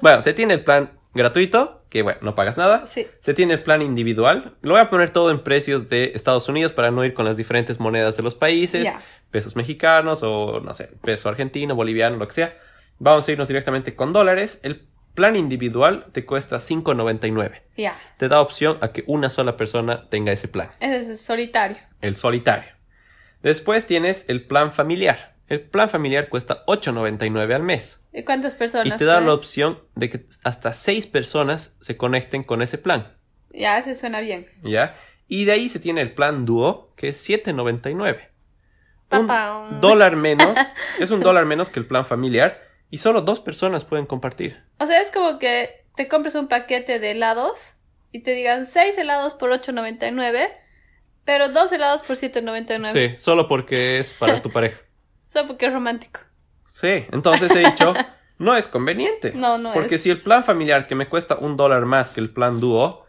bueno, 0.00 0.22
se 0.22 0.34
tiene 0.34 0.54
el 0.54 0.64
plan 0.64 0.98
gratuito, 1.14 1.84
que 1.88 2.02
bueno, 2.02 2.18
no 2.22 2.34
pagas 2.34 2.56
nada. 2.56 2.86
Sí. 2.86 3.06
Se 3.20 3.34
tiene 3.34 3.54
el 3.54 3.62
plan 3.62 3.80
individual. 3.82 4.56
Lo 4.62 4.72
voy 4.72 4.80
a 4.80 4.90
poner 4.90 5.10
todo 5.10 5.30
en 5.30 5.42
precios 5.42 5.88
de 5.88 6.12
Estados 6.14 6.48
Unidos 6.48 6.72
para 6.72 6.90
no 6.90 7.04
ir 7.04 7.14
con 7.14 7.24
las 7.24 7.36
diferentes 7.36 7.78
monedas 7.78 8.16
de 8.16 8.22
los 8.22 8.34
países. 8.34 8.92
Pesos 9.30 9.56
mexicanos 9.56 10.22
o 10.22 10.60
no 10.60 10.74
sé, 10.74 10.90
peso 11.02 11.28
argentino, 11.28 11.74
boliviano, 11.74 12.16
lo 12.16 12.26
que 12.26 12.34
sea. 12.34 12.58
Vamos 12.98 13.26
a 13.26 13.32
irnos 13.32 13.48
directamente 13.48 13.94
con 13.94 14.12
dólares. 14.12 14.60
El 14.62 14.86
plan 15.14 15.36
individual 15.36 16.06
te 16.12 16.24
cuesta 16.24 16.56
5.99. 16.56 17.62
Ya. 17.76 17.98
Te 18.18 18.28
da 18.28 18.40
opción 18.40 18.78
a 18.80 18.92
que 18.92 19.04
una 19.06 19.30
sola 19.30 19.56
persona 19.56 20.08
tenga 20.10 20.32
ese 20.32 20.48
plan, 20.48 20.68
Ese 20.80 21.12
es 21.14 21.20
solitario. 21.20 21.76
el 22.00 22.16
solitario. 22.16 22.70
Después 23.42 23.86
tienes 23.86 24.28
el 24.28 24.46
plan 24.46 24.72
familiar. 24.72 25.34
El 25.48 25.60
plan 25.60 25.88
familiar 25.90 26.28
cuesta 26.30 26.64
8.99 26.66 27.54
al 27.54 27.62
mes. 27.62 28.00
¿Y 28.12 28.22
cuántas 28.24 28.54
personas? 28.54 28.86
Y 28.86 28.90
te 28.96 29.04
da 29.04 29.14
pueden? 29.14 29.26
la 29.28 29.34
opción 29.34 29.78
de 29.94 30.08
que 30.10 30.24
hasta 30.42 30.72
6 30.72 31.06
personas 31.08 31.74
se 31.80 31.96
conecten 31.96 32.42
con 32.44 32.62
ese 32.62 32.78
plan. 32.78 33.06
Ya, 33.50 33.78
ese 33.78 33.94
suena 33.94 34.20
bien. 34.20 34.46
¿Ya? 34.62 34.96
Y 35.28 35.44
de 35.44 35.52
ahí 35.52 35.68
se 35.68 35.80
tiene 35.80 36.00
el 36.00 36.14
plan 36.14 36.44
dúo, 36.46 36.92
que 36.96 37.08
es 37.08 37.28
7.99. 37.28 38.28
Un 39.10 39.80
dólar 39.80 40.16
menos, 40.16 40.56
es 40.98 41.10
un 41.10 41.20
dólar 41.20 41.44
menos 41.44 41.68
que 41.68 41.78
el 41.78 41.86
plan 41.86 42.06
familiar 42.06 42.60
y 42.94 42.98
solo 42.98 43.22
dos 43.22 43.40
personas 43.40 43.84
pueden 43.84 44.06
compartir. 44.06 44.62
O 44.78 44.86
sea, 44.86 45.00
es 45.00 45.10
como 45.10 45.40
que 45.40 45.84
te 45.96 46.06
compres 46.06 46.36
un 46.36 46.46
paquete 46.46 47.00
de 47.00 47.10
helados 47.10 47.74
y 48.12 48.20
te 48.20 48.30
digan 48.34 48.66
6 48.66 48.96
helados 48.98 49.34
por 49.34 49.50
8.99, 49.50 50.48
pero 51.24 51.48
dos 51.48 51.72
helados 51.72 52.02
por 52.04 52.14
7.99. 52.14 52.92
Sí, 52.92 53.16
solo 53.20 53.48
porque 53.48 53.98
es 53.98 54.14
para 54.14 54.40
tu 54.40 54.48
pareja. 54.52 54.80
Solo 55.26 55.48
porque 55.48 55.66
es 55.66 55.72
romántico. 55.72 56.20
Sí, 56.68 57.04
entonces 57.10 57.50
he 57.50 57.68
dicho, 57.68 57.94
no 58.38 58.56
es 58.56 58.68
conveniente. 58.68 59.32
No, 59.34 59.58
no 59.58 59.72
Porque 59.72 59.96
es. 59.96 60.02
si 60.02 60.10
el 60.10 60.22
plan 60.22 60.44
familiar 60.44 60.86
que 60.86 60.94
me 60.94 61.08
cuesta 61.08 61.34
un 61.34 61.56
dólar 61.56 61.86
más 61.86 62.12
que 62.12 62.20
el 62.20 62.30
plan 62.30 62.60
dúo, 62.60 63.06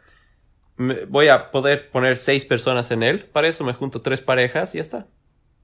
voy 1.09 1.27
a 1.27 1.51
poder 1.51 1.91
poner 1.91 2.17
seis 2.17 2.43
personas 2.43 2.89
en 2.89 3.03
él. 3.03 3.25
Para 3.25 3.49
eso 3.49 3.63
me 3.63 3.73
junto 3.73 4.01
tres 4.01 4.19
parejas 4.19 4.73
y 4.73 4.79
ya 4.79 4.81
está. 4.81 5.05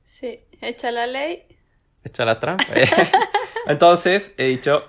Sí, 0.04 0.46
echa 0.62 0.92
la 0.92 1.08
ley. 1.08 1.48
Echa 2.04 2.24
la 2.24 2.40
trampa. 2.40 2.66
Entonces 3.68 4.34
he 4.38 4.46
dicho, 4.46 4.84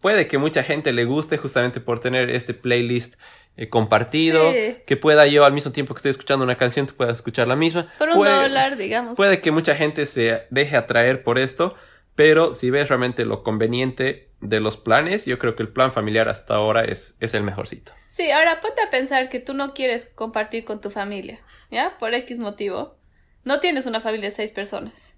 puede 0.00 0.28
que 0.28 0.38
mucha 0.38 0.62
gente 0.62 0.92
le 0.92 1.04
guste 1.04 1.36
justamente 1.38 1.80
por 1.80 2.00
tener 2.00 2.30
este 2.30 2.54
playlist 2.54 3.16
eh, 3.56 3.68
compartido, 3.70 4.52
Sí. 4.52 4.76
que 4.86 4.96
pueda 4.98 5.26
yo 5.26 5.44
al 5.46 5.52
mismo 5.54 5.72
tiempo 5.72 5.94
que 5.94 5.98
estoy 5.98 6.10
escuchando 6.10 6.44
una 6.44 6.56
canción, 6.56 6.86
tú 6.86 6.94
puedas 6.94 7.16
escuchar 7.16 7.48
la 7.48 7.56
misma. 7.56 7.90
Por 7.98 8.10
un 8.10 8.16
Puede- 8.16 8.34
dólar, 8.42 8.76
digamos. 8.76 9.16
Puede 9.16 9.40
que 9.40 9.50
mucha 9.50 9.74
gente 9.74 10.04
se 10.04 10.42
deje 10.50 10.76
atraer 10.76 11.22
por 11.22 11.38
esto, 11.38 11.74
pero 12.14 12.52
si 12.54 12.68
ves 12.70 12.88
realmente 12.88 13.24
lo 13.24 13.42
conveniente 13.42 14.28
de 14.42 14.60
los 14.60 14.76
planes, 14.76 15.24
yo 15.24 15.38
creo 15.38 15.56
que 15.56 15.62
el 15.62 15.70
plan 15.70 15.90
familiar 15.90 16.28
hasta 16.28 16.54
ahora 16.54 16.82
es, 16.84 17.16
es 17.20 17.32
el 17.32 17.42
mejorcito. 17.44 17.92
Sí, 18.08 18.30
ahora 18.30 18.60
ponte 18.60 18.82
a 18.82 18.90
pensar 18.90 19.30
que 19.30 19.40
tú 19.40 19.54
no 19.54 19.72
quieres 19.72 20.04
compartir 20.14 20.64
con 20.66 20.82
tu 20.82 20.90
familia, 20.90 21.40
¿ya? 21.70 21.96
Por 21.98 22.12
X 22.12 22.38
motivo. 22.38 22.98
No 23.44 23.60
tienes 23.60 23.86
una 23.86 24.00
familia 24.00 24.28
de 24.28 24.34
seis 24.34 24.52
personas. 24.52 25.15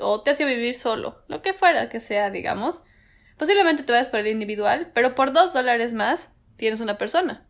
O 0.00 0.22
te 0.22 0.30
a 0.30 0.34
vivir 0.46 0.74
solo, 0.74 1.22
lo 1.28 1.42
que 1.42 1.52
fuera 1.52 1.88
que 1.88 2.00
sea, 2.00 2.30
digamos. 2.30 2.82
Posiblemente 3.38 3.82
te 3.82 3.92
vayas 3.92 4.08
por 4.08 4.20
el 4.20 4.28
individual, 4.28 4.90
pero 4.94 5.14
por 5.14 5.32
dos 5.32 5.52
dólares 5.52 5.94
más 5.94 6.32
tienes 6.56 6.80
una 6.80 6.98
persona. 6.98 7.46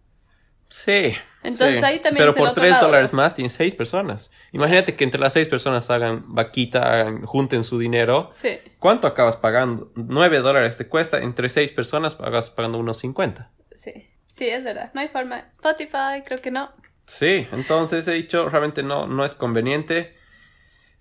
Sí. 0.68 1.14
Entonces 1.42 1.80
sí. 1.80 1.84
ahí 1.84 2.00
también 2.00 2.24
Pero 2.26 2.34
por 2.34 2.54
tres 2.54 2.80
dólares 2.80 3.12
más 3.12 3.34
tienes 3.34 3.52
seis 3.52 3.74
personas. 3.74 4.30
Imagínate 4.52 4.94
que 4.94 5.04
entre 5.04 5.20
las 5.20 5.32
seis 5.34 5.48
personas 5.48 5.90
hagan 5.90 6.24
vaquita, 6.34 6.80
hagan- 6.80 7.26
junten 7.26 7.62
su 7.64 7.78
dinero. 7.78 8.28
Sí, 8.32 8.58
¿Cuánto 8.78 9.06
acabas 9.06 9.36
pagando? 9.36 9.92
Nueve 9.96 10.38
dólares 10.38 10.76
te 10.78 10.88
cuesta. 10.88 11.18
Entre 11.18 11.48
seis 11.50 11.72
personas 11.72 12.14
acabas 12.14 12.48
pagando 12.50 12.78
unos 12.78 12.98
cincuenta. 12.98 13.50
sí. 13.74 14.08
Sí, 14.28 14.48
es 14.48 14.64
verdad. 14.64 14.90
No 14.94 15.02
hay 15.02 15.08
forma. 15.08 15.50
Spotify, 15.52 16.22
creo 16.24 16.40
que 16.40 16.50
no. 16.50 16.72
Sí, 17.06 17.46
entonces 17.52 18.08
he 18.08 18.12
dicho, 18.12 18.48
realmente 18.48 18.82
no, 18.82 19.06
no 19.06 19.26
es 19.26 19.34
conveniente. 19.34 20.16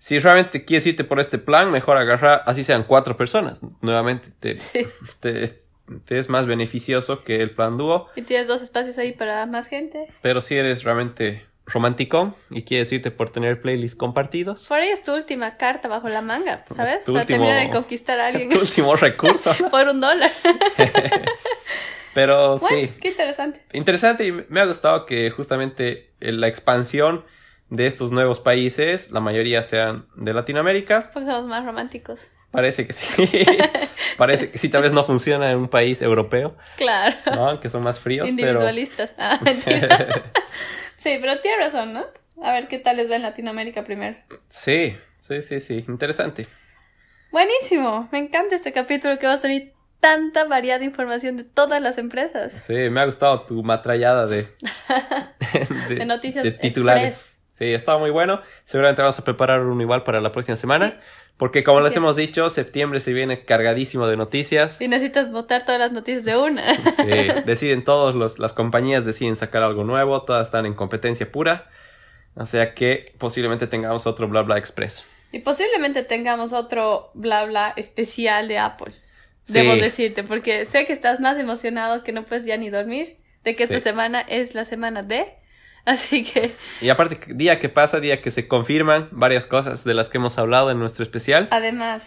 Si 0.04 0.18
realmente 0.18 0.64
quieres 0.64 0.84
irte 0.88 1.04
por 1.04 1.20
este 1.20 1.38
plan, 1.38 1.70
mejor 1.70 1.96
agarra, 1.96 2.34
así 2.34 2.64
sean 2.64 2.82
cuatro 2.82 3.16
personas. 3.16 3.60
Nuevamente 3.82 4.30
te, 4.40 4.56
Sí. 4.56 4.84
te, 5.20 5.56
te 6.04 6.18
es 6.18 6.28
más 6.28 6.46
beneficioso 6.46 7.22
que 7.22 7.36
el 7.40 7.52
plan 7.52 7.76
dúo. 7.76 8.08
Y 8.16 8.22
tienes 8.22 8.48
dos 8.48 8.62
espacios 8.62 8.98
ahí 8.98 9.12
para 9.12 9.46
más 9.46 9.68
gente. 9.68 10.08
Pero 10.20 10.40
si 10.40 10.56
eres 10.56 10.82
realmente 10.82 11.46
romántico 11.66 12.34
y 12.50 12.62
quieres 12.64 12.90
irte 12.90 13.12
por 13.12 13.30
tener 13.30 13.60
playlists 13.62 13.94
compartidos, 13.96 14.66
Por 14.66 14.80
ahí 14.80 14.88
es 14.88 15.04
tu 15.04 15.14
última 15.14 15.56
carta 15.56 15.86
bajo 15.86 16.08
la 16.08 16.20
manga, 16.20 16.64
¿sabes? 16.74 16.96
Es 16.98 17.04
tu 17.04 17.12
para 17.12 17.22
último- 17.22 17.44
terminar 17.44 17.66
de 17.68 17.70
conquistar 17.72 18.18
a 18.18 18.26
alguien 18.26 18.48
tu 18.48 18.58
último 18.58 18.96
recurso. 19.06 19.54
por 19.70 19.86
un 19.86 20.00
dólar. 20.00 20.32
Pero 22.14 22.58
Bueno, 22.58 22.76
sí, 22.80 22.92
qué 23.00 23.08
interesante. 23.08 23.62
interesante 23.72 24.26
y 24.26 24.32
me 24.32 24.60
ha 24.60 24.66
gustado 24.66 25.06
que 25.06 25.30
justamente 25.30 26.10
la 26.18 26.46
expansión 26.48 27.24
de 27.74 27.86
estos 27.86 28.12
nuevos 28.12 28.38
países, 28.38 29.10
la 29.12 29.20
mayoría 29.20 29.62
sean 29.62 30.06
de 30.14 30.34
Latinoamérica. 30.34 31.10
Porque 31.12 31.26
somos 31.26 31.46
más 31.46 31.64
románticos. 31.64 32.28
Parece 32.50 32.86
que 32.86 32.92
sí. 32.92 33.26
Parece 34.18 34.50
que 34.50 34.58
sí, 34.58 34.68
tal 34.68 34.82
vez 34.82 34.92
no 34.92 35.04
funciona 35.04 35.50
en 35.50 35.56
un 35.56 35.68
país 35.68 36.02
europeo, 36.02 36.54
Claro. 36.76 37.16
¿no? 37.34 37.60
Que 37.60 37.70
son 37.70 37.82
más 37.82 37.98
fríos, 37.98 38.26
pero... 38.36 38.48
Individualistas. 38.50 39.14
Ah, 39.18 39.38
mentira. 39.42 40.22
sí, 40.98 41.16
pero 41.20 41.40
tiene 41.40 41.64
razón, 41.64 41.94
¿no? 41.94 42.04
A 42.42 42.52
ver 42.52 42.68
qué 42.68 42.78
tal 42.78 42.98
les 42.98 43.10
va 43.10 43.16
en 43.16 43.22
Latinoamérica 43.22 43.84
primero. 43.84 44.16
sí, 44.48 44.94
sí, 45.20 45.40
sí, 45.40 45.58
sí. 45.60 45.84
Interesante. 45.88 46.46
Buenísimo. 47.30 48.08
Me 48.12 48.18
encanta 48.18 48.54
este 48.54 48.72
capítulo 48.72 49.18
que 49.18 49.26
va 49.26 49.34
a 49.34 49.40
tener 49.40 49.72
tanta 50.00 50.44
variada 50.44 50.84
información 50.84 51.38
de 51.38 51.44
todas 51.44 51.80
las 51.80 51.96
empresas. 51.96 52.52
Sí, 52.52 52.74
me 52.90 53.00
ha 53.00 53.06
gustado 53.06 53.42
tu 53.46 53.62
matrallada 53.62 54.26
de... 54.26 54.46
De 55.88 56.04
noticias 56.06 56.44
de 56.44 56.50
titulares. 56.52 57.04
express. 57.04 57.41
Sí, 57.52 57.72
estaba 57.72 57.98
muy 57.98 58.10
bueno. 58.10 58.40
Seguramente 58.64 59.02
vamos 59.02 59.18
a 59.18 59.24
preparar 59.24 59.60
uno 59.60 59.80
igual 59.80 60.02
para 60.02 60.20
la 60.20 60.32
próxima 60.32 60.56
semana. 60.56 60.90
Sí. 60.90 60.96
Porque 61.36 61.64
como 61.64 61.80
les 61.80 61.96
hemos 61.96 62.14
dicho, 62.16 62.50
septiembre 62.50 63.00
se 63.00 63.12
viene 63.12 63.44
cargadísimo 63.44 64.06
de 64.06 64.16
noticias. 64.16 64.76
Si 64.76 64.86
necesitas 64.88 65.30
votar 65.32 65.64
todas 65.64 65.80
las 65.80 65.92
noticias 65.92 66.24
de 66.24 66.36
una. 66.36 66.74
Sí, 66.74 67.42
deciden 67.46 67.84
todos, 67.84 68.14
los, 68.14 68.38
las 68.38 68.52
compañías 68.52 69.04
deciden 69.04 69.34
sacar 69.34 69.62
algo 69.62 69.82
nuevo, 69.84 70.22
todas 70.22 70.46
están 70.46 70.66
en 70.66 70.74
competencia 70.74 71.30
pura. 71.32 71.68
O 72.34 72.46
sea 72.46 72.74
que 72.74 73.12
posiblemente 73.18 73.66
tengamos 73.66 74.06
otro 74.06 74.28
bla 74.28 74.42
bla 74.42 74.56
express. 74.56 75.04
y 75.32 75.40
posiblemente 75.40 76.02
tengamos 76.04 76.52
otro 76.52 77.10
bla 77.14 77.44
bla 77.44 77.72
especial 77.76 78.48
de 78.48 78.58
Apple. 78.58 78.94
Sí. 79.42 79.54
Debo 79.54 79.74
decirte, 79.76 80.22
porque 80.22 80.64
sé 80.64 80.86
que 80.86 80.92
estás 80.92 81.18
más 81.18 81.38
emocionado 81.38 82.04
que 82.04 82.12
no 82.12 82.22
puedes 82.24 82.44
ya 82.44 82.56
ni 82.56 82.70
dormir, 82.70 83.16
de 83.42 83.54
que 83.56 83.64
esta 83.64 83.80
semana 83.80 84.20
es 84.20 84.54
la 84.54 84.64
semana 84.64 85.02
de. 85.02 85.34
Así 85.84 86.24
que, 86.24 86.52
Y 86.80 86.88
aparte, 86.90 87.18
día 87.34 87.58
que 87.58 87.68
pasa, 87.68 88.00
día 88.00 88.20
que 88.20 88.30
se 88.30 88.46
confirman 88.48 89.08
varias 89.10 89.46
cosas 89.46 89.84
de 89.84 89.94
las 89.94 90.08
que 90.10 90.18
hemos 90.18 90.38
hablado 90.38 90.70
en 90.70 90.78
nuestro 90.78 91.02
especial. 91.02 91.48
además, 91.50 92.04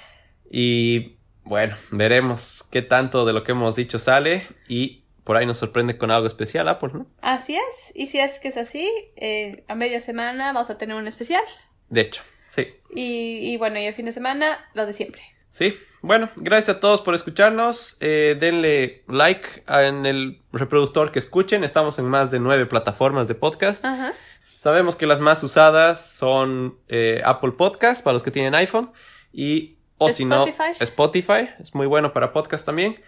Y 0.50 1.18
bueno, 1.44 1.76
veremos 1.92 2.64
qué 2.72 2.82
tanto 2.82 3.26
de 3.26 3.34
lo 3.34 3.44
que 3.44 3.52
hemos 3.52 3.76
dicho 3.76 4.00
sale 4.00 4.48
y 4.68 5.04
por 5.24 5.38
ahí 5.38 5.46
nos 5.46 5.58
sorprende 5.58 5.98
con 5.98 6.12
algo 6.12 6.28
especial 6.28 6.68
Apple, 6.68 6.90
¿no? 6.94 7.08
así 7.22 7.56
es. 7.56 7.92
Y 7.96 8.08
si 8.08 8.20
es 8.20 8.40
que 8.40 8.48
es 8.50 8.58
así, 8.58 8.90
eh, 9.16 9.64
a 9.68 9.76
media 9.76 10.00
semana 10.00 10.54
vamos 10.54 10.70
a 10.70 10.78
tener 10.78 10.96
un 10.96 11.08
especial. 11.08 11.44
De 11.90 12.02
hecho, 12.02 12.22
sí. 12.50 12.68
Y, 12.94 13.52
y 13.54 13.58
bueno, 13.58 13.80
y 13.80 13.86
el 13.86 13.94
fin 13.94 14.06
de 14.06 14.12
semana, 14.14 14.64
lo 14.74 14.86
de 14.86 14.94
siempre. 14.94 15.22
Sí, 15.56 15.74
bueno, 16.02 16.28
gracias 16.36 16.76
a 16.76 16.80
todos 16.82 17.00
por 17.00 17.16
escucharnos. 17.16 17.96
Eh, 18.02 18.36
denle 18.38 19.06
like 19.08 19.64
en 19.70 20.06
el 20.06 20.42
reproductor 20.52 21.14
que 21.14 21.20
escuchen. 21.20 21.64
Estamos 21.64 21.98
en 21.98 22.04
más 22.04 22.30
de 22.30 22.42
nueve 22.42 22.66
plataformas 22.66 23.30
de 23.30 23.36
podcast. 23.36 23.86
Ajá. 23.86 24.12
Sabemos 24.44 24.98
que 24.98 25.06
las 25.08 25.22
más 25.22 25.42
usadas 25.44 26.06
son 26.14 26.78
eh, 26.90 27.22
Apple 27.24 27.54
Podcast 27.54 28.04
para 28.04 28.16
los 28.16 28.22
que 28.22 28.32
tienen 28.32 28.54
iPhone 28.54 28.92
y 29.32 29.78
o 29.98 30.10
si 30.10 30.26
no 30.26 30.46
Spotify. 30.82 31.52
Es 31.60 31.74
muy 31.74 31.88
bueno 31.88 32.12
para 32.12 32.34
podcast 32.34 32.66
también 32.66 33.02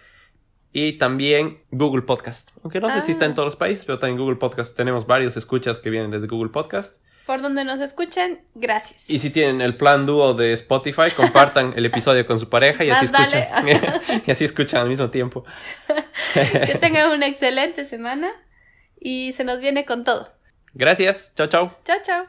y 0.72 0.94
también 0.94 1.60
Google 1.70 2.00
Podcast. 2.00 2.52
Aunque 2.62 2.80
no 2.80 2.88
sé 2.88 3.02
si 3.02 3.12
está 3.12 3.26
en 3.26 3.32
Ah. 3.32 3.34
todos 3.34 3.48
los 3.48 3.56
países, 3.56 3.84
pero 3.84 3.98
también 3.98 4.18
Google 4.18 4.36
Podcast 4.36 4.74
tenemos 4.74 5.06
varios 5.06 5.36
escuchas 5.36 5.80
que 5.80 5.90
vienen 5.90 6.10
desde 6.10 6.28
Google 6.28 6.50
Podcast. 6.50 6.98
Por 7.28 7.42
donde 7.42 7.62
nos 7.62 7.78
escuchen, 7.80 8.40
gracias. 8.54 9.10
Y 9.10 9.18
si 9.18 9.28
tienen 9.28 9.60
el 9.60 9.76
plan 9.76 10.06
dúo 10.06 10.32
de 10.32 10.54
Spotify, 10.54 11.10
compartan 11.14 11.74
el 11.76 11.84
episodio 11.84 12.26
con 12.26 12.40
su 12.40 12.48
pareja 12.48 12.84
y 12.84 12.90
así 12.90 13.12
Más 13.12 13.34
escuchan 13.34 14.22
y 14.26 14.30
así 14.30 14.44
escuchan 14.44 14.80
al 14.80 14.88
mismo 14.88 15.10
tiempo. 15.10 15.44
Que 16.32 16.78
tengan 16.80 17.10
una 17.10 17.26
excelente 17.26 17.84
semana 17.84 18.32
y 18.98 19.34
se 19.34 19.44
nos 19.44 19.60
viene 19.60 19.84
con 19.84 20.04
todo. 20.04 20.32
Gracias. 20.72 21.34
Chao, 21.34 21.48
chao. 21.48 21.70
Chao, 21.84 21.98
chao. 22.02 22.24